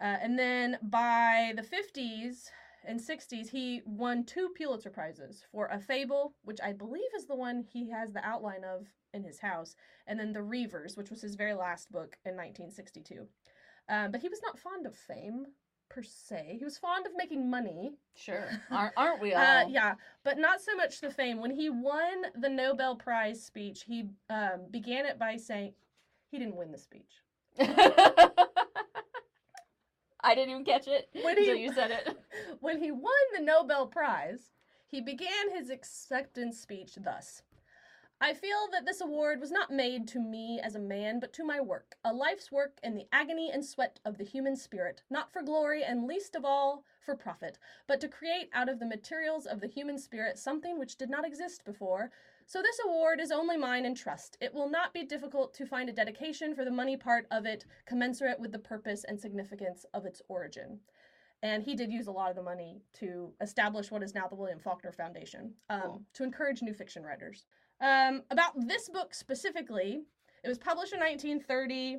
[0.00, 2.44] Uh, and then by the 50s
[2.86, 7.34] and 60s, he won two Pulitzer Prizes for A Fable, which I believe is the
[7.34, 9.74] one he has the outline of in his house,
[10.06, 13.26] and then The Reivers, which was his very last book in 1962.
[13.88, 15.46] Um, but he was not fond of fame
[15.88, 16.56] per se.
[16.58, 17.92] He was fond of making money.
[18.14, 18.48] sure.
[18.70, 19.42] Aren't, aren't we all?
[19.42, 21.40] Uh, yeah, but not so much the fame.
[21.40, 25.72] When he won the Nobel Prize speech, he um, began it by saying
[26.30, 27.22] he didn't win the speech.
[30.20, 32.18] I didn't even catch it When until you said it.
[32.60, 34.50] when he won the Nobel Prize,
[34.86, 37.42] he began his acceptance speech thus
[38.20, 41.44] I feel that this award was not made to me as a man, but to
[41.44, 45.32] my work, a life's work in the agony and sweat of the human spirit, not
[45.32, 49.46] for glory and least of all for profit, but to create out of the materials
[49.46, 52.10] of the human spirit something which did not exist before.
[52.44, 54.36] So this award is only mine in trust.
[54.40, 57.66] It will not be difficult to find a dedication for the money part of it
[57.86, 60.80] commensurate with the purpose and significance of its origin
[61.42, 64.34] and he did use a lot of the money to establish what is now the
[64.34, 66.02] William Faulkner Foundation um, Cool.
[66.14, 67.44] to encourage new fiction writers.
[67.80, 70.02] Um, about this book specifically,
[70.42, 71.98] it was published in 1930,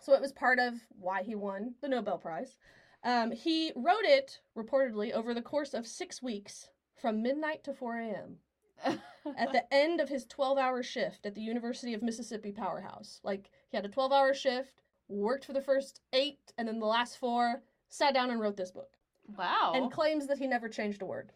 [0.00, 2.56] so it was part of why he won the Nobel Prize.
[3.04, 6.68] Um, he wrote it reportedly over the course of six weeks
[7.00, 8.36] from midnight to 4 a.m.
[9.38, 13.20] at the end of his 12 hour shift at the University of Mississippi Powerhouse.
[13.22, 16.86] Like, he had a 12 hour shift, worked for the first eight, and then the
[16.86, 18.96] last four, sat down and wrote this book.
[19.36, 19.72] wow.
[19.74, 21.32] And claims that he never changed a word.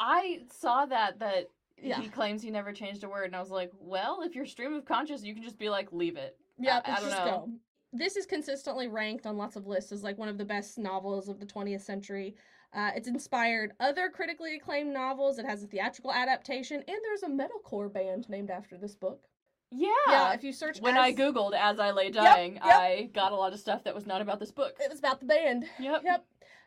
[0.00, 1.50] I saw that that
[1.84, 2.00] Yeah.
[2.00, 4.74] he claims he never changed a word, and I was like, well, if you're stream
[4.74, 6.36] of conscious, you can just be like, leave it.
[6.58, 7.24] Yeah, I- I don't know.
[7.24, 7.48] go.
[7.92, 11.28] This is consistently ranked on lots of lists as like one of the best novels
[11.28, 12.34] of the 20th century.
[12.72, 15.38] Uh, it's inspired other critically acclaimed novels.
[15.38, 19.28] It has a theatrical adaptation, and there's a metalcore band named after this book.
[19.70, 19.88] Yeah.
[20.08, 22.64] yeah, if you search when as- I googled as I lay dying, yep.
[22.64, 24.74] I got a lot of stuff that was not about this book.
[24.80, 25.66] it was about the band.
[25.78, 26.02] Yep.
[26.04, 26.24] Yep.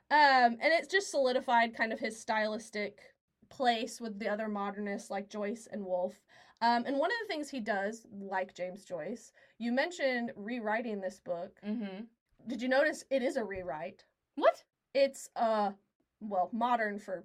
[0.10, 3.00] Um, and it's just solidified kind of his stylistic
[3.50, 6.22] place with the other modernists like Joyce and Woolf.
[6.62, 11.20] Um, and one of the things he does, like James Joyce, you mentioned rewriting this
[11.20, 11.52] book.
[11.66, 12.04] Mm-hmm.
[12.48, 14.04] Did you notice it is a rewrite?
[14.36, 14.64] What?
[14.94, 15.74] It's a
[16.20, 17.24] well, modern for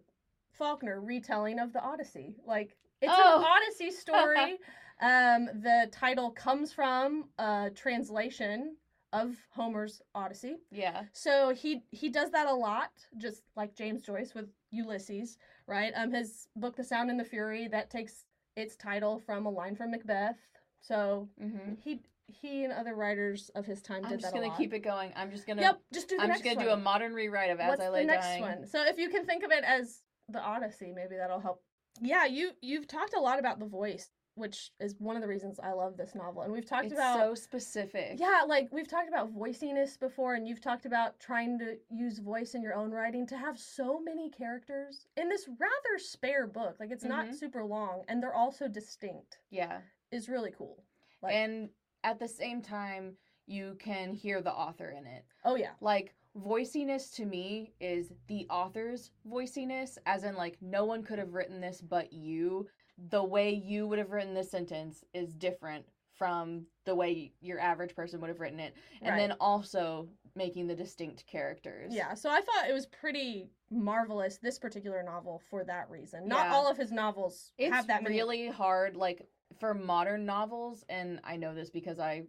[0.51, 2.37] Faulkner retelling of the Odyssey.
[2.47, 3.39] Like it's Oh.
[3.39, 4.59] an Odyssey story.
[5.01, 8.77] um, the title comes from a translation
[9.13, 10.57] of Homer's Odyssey.
[10.71, 11.03] Yeah.
[11.13, 15.37] So he he does that a lot, just like James Joyce with Ulysses,
[15.67, 15.93] right?
[15.95, 18.25] Um, his book *The Sound and the Fury* that takes
[18.57, 20.37] its title from a line from Macbeth.
[20.81, 21.75] So Mm-hmm.
[21.83, 24.57] he he and other writers of his time I'm did just that gonna lot.
[24.59, 25.13] keep it going.
[25.17, 25.61] I'm just gonna.
[25.63, 26.77] Yep, just do the I'm next just gonna one.
[26.77, 28.43] do a modern rewrite of As What's I Lay the next Dying.
[28.43, 28.67] one?
[28.67, 31.63] So if you can think of it as the Odyssey, maybe that'll help.
[32.01, 35.61] Yeah, you you've talked a lot about the voice, which is one of the reasons
[35.63, 38.17] I love this novel, and we've talked It's about so specific.
[38.19, 42.55] Yeah, like we've talked about voiciness before, and you've talked about trying to use voice
[42.55, 46.77] in your own writing to have so many characters in this rather spare book.
[46.81, 47.35] Like it's not Mhm.
[47.35, 49.39] super long, and they're also distinct.
[49.51, 49.81] Yeah.
[50.11, 50.83] Is really cool.
[51.23, 51.71] Like, and
[52.05, 53.17] at the same time,
[53.47, 55.25] you can hear the author in it.
[55.45, 61.03] oh yeah, Like voiciness to me is the author's voiciness, as in like no one
[61.03, 62.67] could have written this but you.
[63.09, 65.85] The way you would have written this sentence is different
[66.15, 68.75] from the way your average person would have written it.
[69.01, 71.93] And then also making the distinct characters.
[71.95, 72.15] yeah.
[72.15, 76.27] So I thought it was pretty marvelous this particular novel for that reason.
[76.29, 76.55] Not Yeah.
[76.55, 78.15] all of his novels It's have that many.
[78.17, 79.27] really hard, like
[79.59, 82.25] for modern novels, and I know this because i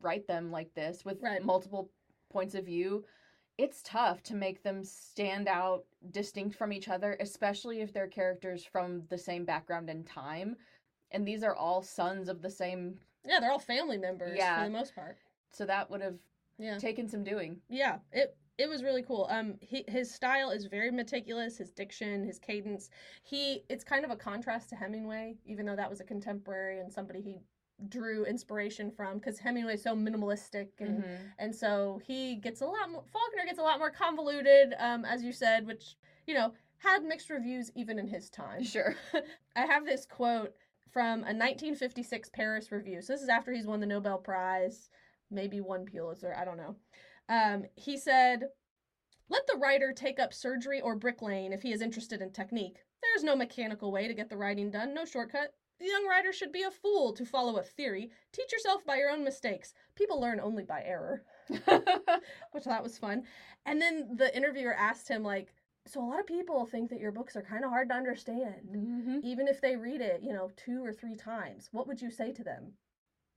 [0.00, 1.42] write them like this with Right.
[1.42, 1.90] multiple
[2.30, 3.04] points of view.
[3.58, 8.64] It's tough to make them stand out distinct from each other, especially if they're characters
[8.64, 10.56] from the same background and time.
[11.10, 14.58] And these are all sons of the same, Yeah, they're all family members Yeah.
[14.60, 15.18] for the most part.
[15.50, 16.18] so that would have
[16.58, 16.78] Yeah.
[16.78, 17.60] taken some doing.
[17.68, 19.26] Yeah, it it was really cool.
[19.30, 21.56] Um, he, his style is very meticulous.
[21.58, 22.90] His diction, his cadence.
[23.22, 26.92] He it's kind of a contrast to Hemingway, even though that was a contemporary and
[26.92, 27.38] somebody he
[27.88, 29.18] drew inspiration from.
[29.18, 31.32] Because Hemingway's so minimalistic, and Mhm.
[31.38, 33.04] and so he gets a lot more.
[33.12, 37.30] Faulkner gets a lot more convoluted, um, as you said, which you know had mixed
[37.30, 38.62] reviews even in his time.
[38.62, 38.94] Sure.
[39.56, 40.54] I have this quote
[40.90, 43.02] from a 1956 Paris review.
[43.02, 44.88] So this is after he's won the Nobel Prize,
[45.30, 46.76] maybe won Pulitzer, I don't know.
[47.28, 48.44] Um, he said,
[49.28, 52.78] Let the writer take up surgery or bricklaying if he is interested in technique.
[53.02, 55.54] There is no mechanical way to get the writing done, no shortcut.
[55.80, 58.10] The young writer should be a fool to follow a theory.
[58.32, 59.74] Teach yourself by your own mistakes.
[59.94, 61.22] People learn only by error,
[62.52, 63.22] which that was fun.
[63.64, 65.54] And then the interviewer asked him, like,
[65.86, 68.68] so a lot of people think that your books are kind of hard to understand
[68.70, 69.22] Mhm.
[69.22, 72.32] even if they read it, you know, two or three times, what would you say
[72.32, 72.72] to them?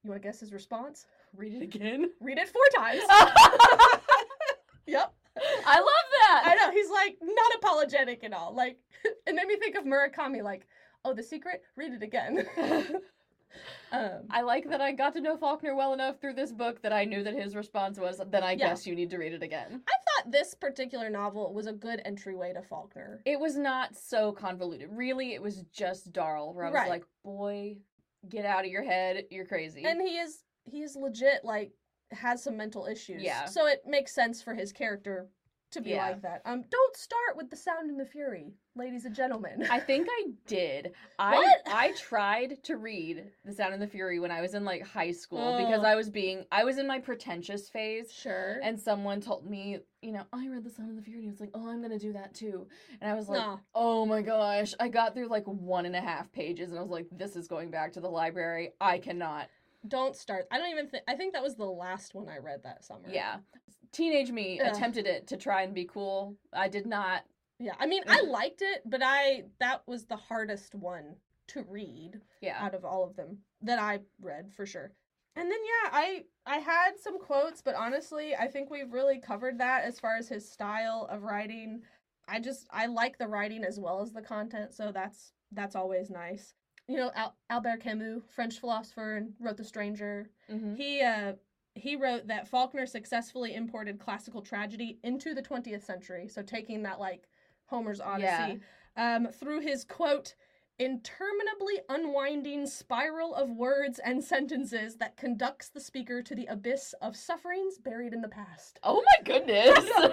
[0.03, 1.05] You want to guess his response?
[1.35, 2.11] Read it again.
[2.19, 3.03] Read it four times.
[4.87, 5.13] yep.
[5.65, 6.43] I love that.
[6.45, 6.71] I know.
[6.71, 8.53] He's like not apologetic at all.
[8.53, 10.43] Like, it made me think of Murakami.
[10.43, 10.67] Like,
[11.05, 11.63] oh, the secret.
[11.75, 12.45] Read it again.
[13.91, 16.93] um, I like that I got to know Faulkner well enough through this book that
[16.93, 18.69] I knew that his response was, then I Yeah.
[18.69, 19.81] guess you need to read it again.
[19.87, 23.21] I thought this particular novel was a good entryway to Faulkner.
[23.25, 24.89] It was not so convoluted.
[24.91, 26.89] Really, it was just Darl, where I was Right.
[26.89, 27.77] like, boy,
[28.29, 29.25] get out of your head.
[29.29, 29.83] You're crazy.
[29.85, 31.71] and he is he is legit like
[32.11, 33.21] has some mental issues.
[33.23, 33.45] Yeah.
[33.45, 35.27] So it makes sense for his character
[35.71, 36.09] to be Yeah.
[36.09, 36.41] like that.
[36.45, 39.65] Um, don't start with the sound and the fury, ladies and gentlemen.
[39.69, 40.93] I think I did.
[41.19, 41.61] I What?
[41.67, 45.11] I tried to read The Sound and the Fury when I was in like high
[45.11, 45.87] school because Oh.
[45.87, 48.11] I was being I was in my pretentious phase.
[48.11, 48.59] sure.
[48.63, 51.29] And someone told me, you know, I read The Sound and the Fury, and he
[51.31, 52.67] was like, "Oh, I'm gonna do that too."
[53.01, 53.59] And I was like.
[53.75, 56.91] "Oh my gosh!" I got through like one and a half pages, and I was
[56.91, 58.71] like, "This is going back to the library.
[58.81, 59.47] I cannot."
[59.87, 60.45] Don't start.
[60.51, 61.03] I don't even think.
[61.07, 63.07] I think that was the last one I read that summer.
[63.09, 63.37] Yeah,
[63.91, 64.71] teenage me Ugh.
[64.71, 66.35] attempted it to try and be cool.
[66.53, 67.23] I did not.
[67.59, 67.73] Yeah.
[67.79, 71.15] I mean, I liked it, but I that was the hardest one
[71.47, 74.91] to read Yeah, out of all of them that I read for sure.
[75.35, 79.59] And then yeah, I I had some quotes, but honestly, I think we've really covered
[79.59, 81.81] that as far as his style of writing.
[82.27, 86.09] I just I like the writing as well as the content, so that's that's always
[86.09, 86.53] nice.
[86.91, 90.29] You know, Al- Albert Camus, French philosopher, and wrote The Stranger.
[90.49, 90.75] Mhm.
[90.75, 91.33] He uh
[91.73, 96.99] he wrote that Faulkner successfully imported classical tragedy into the 20th century, so taking that
[96.99, 97.29] like
[97.67, 98.59] Homer's Odyssey
[98.97, 100.35] um, through his quote
[100.79, 107.15] interminably unwinding spiral of words and sentences that conducts the speaker to the abyss of
[107.15, 108.79] sufferings buried in the past.
[108.83, 109.77] Oh my goodness!
[109.97, 110.11] was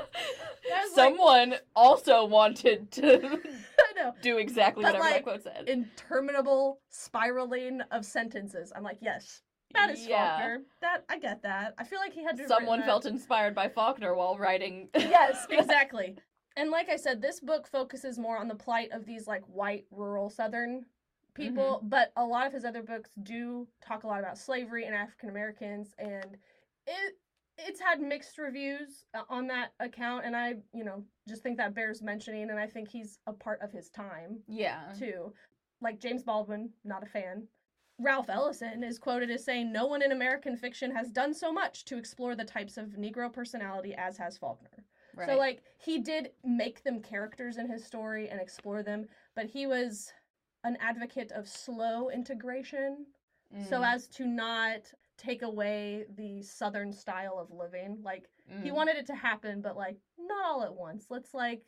[0.67, 3.41] like- Someone also wanted to
[4.23, 5.69] do exactly But, whatever like, that quote said.
[5.69, 8.73] Interminable spiraling of sentences.
[8.77, 9.43] I'm like, yes,
[9.75, 10.37] that is Yeah.
[10.39, 10.63] Faulkner.
[10.83, 11.75] That I get that.
[11.79, 12.47] I feel like he had to.
[12.49, 14.89] Someone felt inspired by Faulkner while writing.
[14.95, 16.17] yes, exactly.
[16.59, 19.85] And like I said, this book focuses more on the plight of these like white
[19.93, 20.85] rural southern
[21.33, 24.93] people, but a lot of his other books do talk a lot about slavery and
[24.93, 26.37] African Americans and
[26.89, 27.15] it
[27.59, 31.75] it's had mixed reviews uh, on that account and I, you know, just think that
[31.75, 34.93] bears mentioning and I think he's a part of his time yeah.
[34.99, 35.33] too.
[35.81, 37.47] Like James Baldwin, not a fan.
[38.01, 41.85] Ralph Ellison is quoted as saying, No one in American fiction has done so much
[41.87, 44.85] to explore the types of Negro personality as has Faulkner.
[45.19, 45.29] Right.
[45.29, 49.67] So, like, he did make them characters in his story and explore them, but he
[49.67, 50.13] was
[50.65, 53.07] an advocate of slow integration
[53.69, 57.99] so Mm, as to not take away the Southern style of living.
[58.03, 58.29] Like,
[58.63, 58.75] he mm.
[58.75, 61.07] wanted it to happen, but, like, not all at once.
[61.09, 61.65] Let's, like,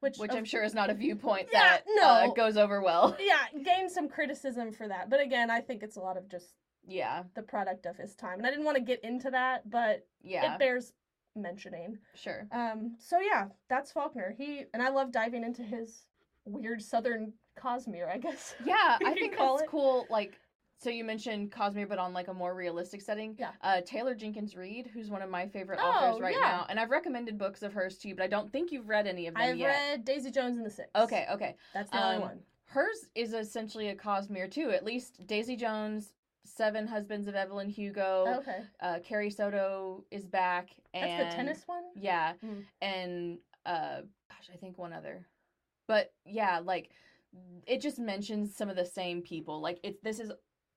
[0.00, 3.16] which, which of I'm sure is not a viewpoint Yeah, that uh, goes over well.
[3.20, 5.08] yeah, gained some criticism for that.
[5.08, 6.52] But again, I think it's a lot of just
[6.86, 8.38] Yeah, the product of his time.
[8.38, 10.92] And I didn't want to get into that, but yeah, it bears
[11.36, 11.98] mentioning.
[12.14, 12.46] sure.
[12.52, 14.34] Um, so yeah, that's Faulkner.
[14.36, 16.06] He and I love diving into his
[16.44, 18.54] weird southern cosmere, I guess.
[18.64, 19.70] Yeah, I think call that's it.
[19.70, 20.06] cool.
[20.10, 20.38] Like
[20.78, 23.36] So you mentioned Cosmere, but on like a more realistic setting.
[23.38, 23.52] Yeah.
[23.62, 26.48] Uh, Taylor Jenkins Reid, who's one of my favorite Oh, authors right yeah.
[26.48, 29.06] now, and I've recommended books of hers to you, but I don't think you've read
[29.06, 29.66] any of them I've yet.
[29.68, 30.88] read Daisy Jones and the Six.
[30.94, 31.56] Okay, okay.
[31.72, 32.38] That's the only Um, one.
[32.66, 34.70] Hers is essentially a Cosmere too.
[34.70, 36.12] At least Daisy Jones,
[36.56, 38.62] Seven Husbands of Evelyn Hugo, Okay.
[38.80, 41.82] uh, Carrie Soto is back, That's the tennis one?
[41.96, 42.64] Yeah, Mm.
[42.80, 45.26] and uh, gosh, I think one other,
[45.88, 46.90] but yeah, like
[47.66, 49.60] it just mentions some of the same people.
[49.60, 50.30] Like it's this is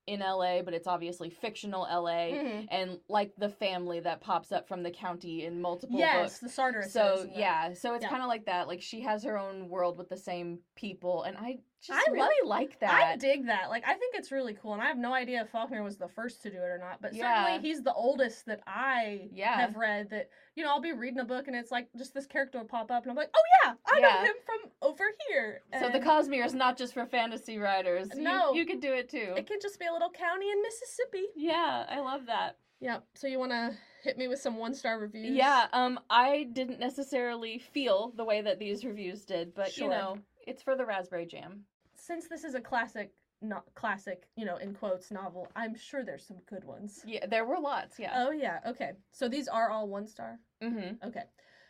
[0.08, 2.32] in L.A., but it's obviously fictional L.A.
[2.32, 2.66] Mhm.
[2.70, 6.38] And like the family that pops up from the county in multiple Yes, books.
[6.40, 6.82] the Sartor.
[6.88, 8.08] So yeah, so it's Yeah.
[8.08, 8.66] kind of like that.
[8.68, 11.58] Like she has her own world with the same people, and I
[11.90, 12.90] I really like that.
[13.12, 13.70] I dig that.
[13.70, 16.08] Like, I think it's really cool, and I have no idea if Faulkner was the
[16.08, 17.00] first to do it or not.
[17.00, 17.44] But Yeah.
[17.46, 19.56] certainly, he's the oldest that I Yeah.
[19.60, 20.10] have read.
[20.10, 22.66] That you know, I'll be reading a book, and it's like just this character will
[22.66, 24.08] pop up, and I'm like, oh yeah, I Yeah.
[24.08, 25.62] know him from over here.
[25.78, 28.08] so the Cosmere is not just for fantasy writers.
[28.16, 28.52] No.
[28.54, 29.34] you, could do it too.
[29.36, 31.26] it could just be a little county in Mississippi.
[31.36, 32.58] Yeah, I love that.
[32.80, 32.98] Yeah.
[33.14, 35.30] So you want to hit me with some one star reviews?
[35.36, 39.84] Yeah, um, I didn't necessarily feel the way that these reviews did, but Sure.
[39.84, 40.18] you know,
[40.48, 41.64] it's for the Raspberry Jam.
[41.96, 46.26] Since this is a classic, not classic, you know, in quotes novel, I'm sure there's
[46.26, 47.02] some good ones.
[47.06, 47.98] Yeah, there were lots.
[47.98, 48.12] Yeah.
[48.14, 48.60] Oh yeah.
[48.66, 48.92] Okay.
[49.12, 50.38] So these are all one star.
[50.62, 51.06] Mm-hmm.
[51.06, 51.24] Okay.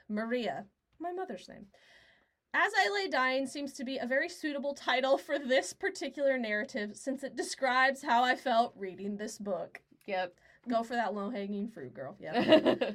[0.08, 0.64] Maria,
[1.00, 1.66] my mother's name.
[2.54, 6.96] As I Lay Dying seems to be a very suitable title for this particular narrative
[6.96, 9.82] since it describes how I felt reading this book.
[10.06, 10.34] Yep.
[10.68, 12.16] Go for that low hanging fruit, girl.
[12.18, 12.74] Yeah.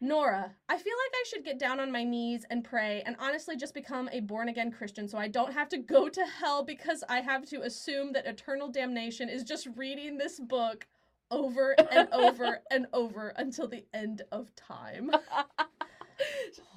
[0.00, 3.56] Nora, I feel like I should get down on my knees and pray and honestly
[3.56, 7.02] just become a born again Christian so I don't have to go to hell because
[7.08, 10.86] I have to assume that eternal damnation is just reading this book
[11.30, 15.10] over and over and over until the end of time.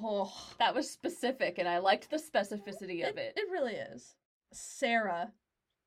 [0.01, 0.33] Oh.
[0.59, 3.33] that was specific, and I liked the specificity of it.
[3.35, 4.15] It really is.
[4.53, 5.33] Sarah,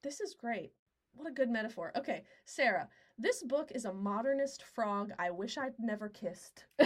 [0.02, 0.72] this is great.
[1.14, 1.92] What a good metaphor.
[1.96, 2.88] Okay, Sarah,
[3.22, 6.64] this book is a modernist frog I wish I'd never kissed.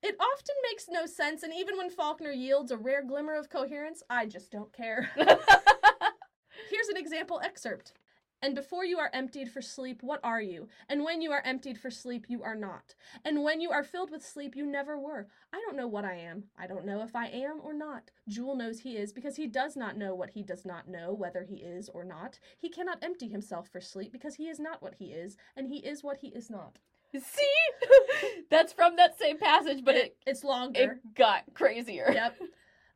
[0.00, 4.02] It often makes no sense, and even when Faulkner yields a rare glimmer of coherence,
[4.08, 5.10] I just don't care.
[5.16, 7.94] Here's an example excerpt.
[8.40, 10.68] And before you are emptied for sleep, what are you?
[10.88, 12.94] And when you are emptied for sleep, you are not.
[13.24, 15.26] And when you are filled with sleep, you never were.
[15.52, 16.44] I don't know what I am.
[16.56, 18.10] I don't know if I am or not.
[18.28, 21.42] Jewel knows he is because he does not know what he does not know, whether
[21.42, 22.38] he is or not.
[22.58, 25.78] He cannot empty himself for sleep because he is not what he is, and he
[25.78, 26.78] is what he is not.
[27.12, 27.54] See,
[28.50, 30.80] that's from that same passage, but it it's longer.
[30.80, 32.10] it got crazier.
[32.12, 32.36] yep.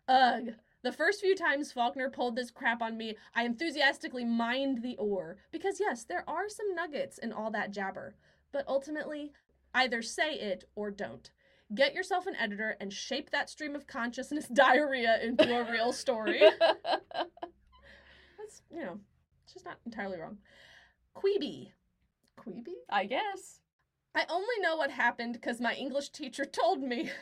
[0.09, 0.51] Ugh.
[0.83, 5.37] The first few times Faulkner pulled this crap on me, I enthusiastically mined the ore.
[5.53, 8.17] Because, yes, there are some nuggets in all that jabber.
[8.53, 9.33] But ultimately,
[9.75, 11.31] either say it or don't.
[11.75, 16.43] Get yourself an editor and shape that stream of consciousness diarrhea into a real story.
[16.61, 17.33] That's,
[18.71, 18.99] you know,
[19.45, 20.39] it's just not entirely wrong.
[21.17, 21.71] Queeby.
[22.39, 22.75] Queeby?
[22.91, 23.61] I guess.
[24.15, 27.11] I only know what happened because my English teacher told me.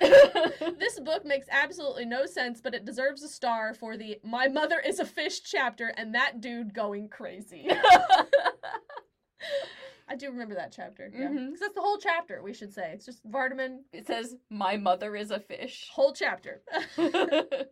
[0.78, 4.80] This book makes absolutely no sense, but it deserves a star for the My Mother
[4.80, 7.68] is a Fish chapter and that dude going crazy.
[10.08, 11.08] I do remember that chapter.
[11.12, 11.28] Yeah.
[11.28, 11.50] Mhm.
[11.50, 12.92] 'Cause that's the whole chapter, we should say.
[12.92, 16.62] It's just Vardaman, it says, "My mother is a fish." whole chapter.
[16.98, 17.68] it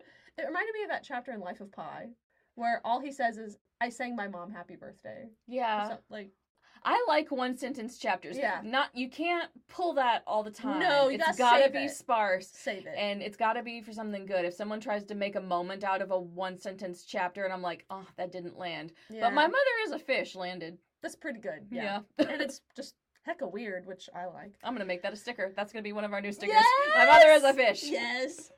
[0.47, 2.11] reminded me of that chapter in Life of Pi
[2.55, 5.29] where all he says is, I sang my mom happy birthday.
[5.47, 6.31] Yeah, some- like,
[6.85, 8.37] I like one sentence chapters.
[8.39, 8.61] Yeah.
[8.65, 10.81] not you can't pull that all the time.
[10.81, 11.91] No, you it's gotta gotta save be it.
[11.91, 12.49] sparse.
[12.49, 12.95] save it.
[12.97, 14.45] And it's got to be for something good.
[14.45, 17.63] If someone tries to make a moment out of a one sentence chapter, and I'm
[17.63, 18.93] like, oh, that didn't land.
[19.11, 19.21] yeah.
[19.23, 20.79] But my mother is a fish landed.
[21.03, 21.67] That's pretty good.
[21.71, 22.01] Yeah.
[22.19, 22.27] Yeah.
[22.29, 22.95] and it's just
[23.29, 24.55] hecka weird, which I like.
[24.65, 25.53] I'm going to make that a sticker.
[25.57, 26.57] That's going to be one of our new stickers.
[26.97, 27.83] My mother is a fish.
[27.85, 28.51] Yes.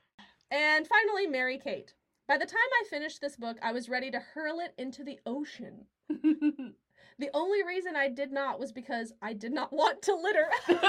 [0.50, 1.94] And finally, Mary Kate.
[2.28, 5.18] By the time I finished this book, I was ready to hurl it into the
[5.26, 5.86] ocean.
[7.20, 10.46] The only reason I did not was because I did not want to litter.
[10.68, 10.82] At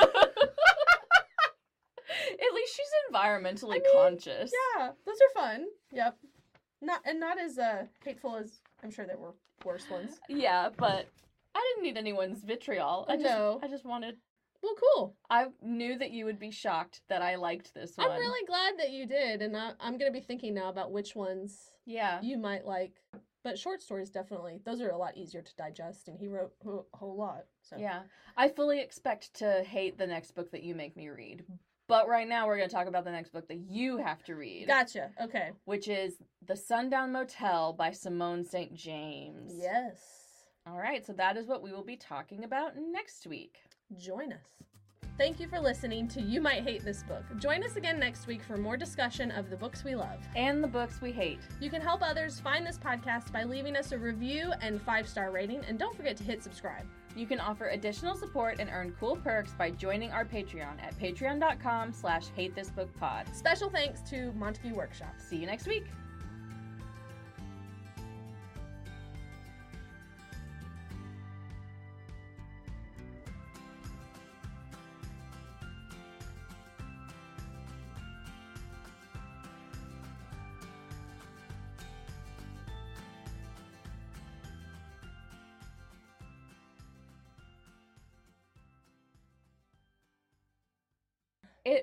[2.55, 4.51] least she's environmentally I mean, conscious.
[4.77, 5.65] yeah, those are fun.
[5.91, 6.17] Yep.
[6.81, 9.33] Not and not as uh, hateful as I'm sure there were
[9.65, 10.19] worse ones.
[10.29, 11.07] Yeah, but
[11.53, 13.05] I didn't need anyone's vitriol.
[13.09, 13.59] I just, No.
[13.61, 14.15] I just wanted.
[14.63, 15.15] Well, cool.
[15.29, 18.09] I knew that you would be shocked that I liked this one.
[18.09, 21.13] I'm really glad that you did, and I, I'm gonna be thinking now about which
[21.15, 22.19] ones Yeah.
[22.21, 22.93] you might like.
[23.43, 26.97] But short stories definitely; those are a lot easier to digest, and he wrote a
[26.97, 27.45] whole- lot.
[27.61, 28.03] So Yeah.
[28.37, 31.45] I fully expect to hate the next book that you make me read.
[31.87, 34.35] But right now we're going to talk about the next book that you have to
[34.35, 35.11] read, Gotcha.
[35.19, 35.51] Okay.
[35.65, 38.73] which is The Sundown Motel by Simone St.
[38.73, 39.53] James.
[39.55, 40.45] Yes.
[40.65, 43.57] All right, so that is what we will be talking about next week.
[43.97, 44.63] Join us.
[45.21, 47.23] Thank you for listening to You Might Hate This Book.
[47.37, 50.17] Join us again next week for more discussion of the books we love.
[50.35, 51.37] And the books we hate.
[51.59, 55.29] You can help others find this podcast by leaving us a review and five star
[55.29, 56.87] rating, and don't forget to hit subscribe.
[57.15, 61.93] You can offer additional support and earn cool perks by joining our Patreon at patreon.com
[61.93, 63.35] slash hatethisbookpod.
[63.35, 65.13] Special thanks to Montague Workshop.
[65.19, 65.85] See you next week.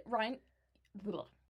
[0.08, 0.38] Ryan.
[1.04, 1.26] Blah.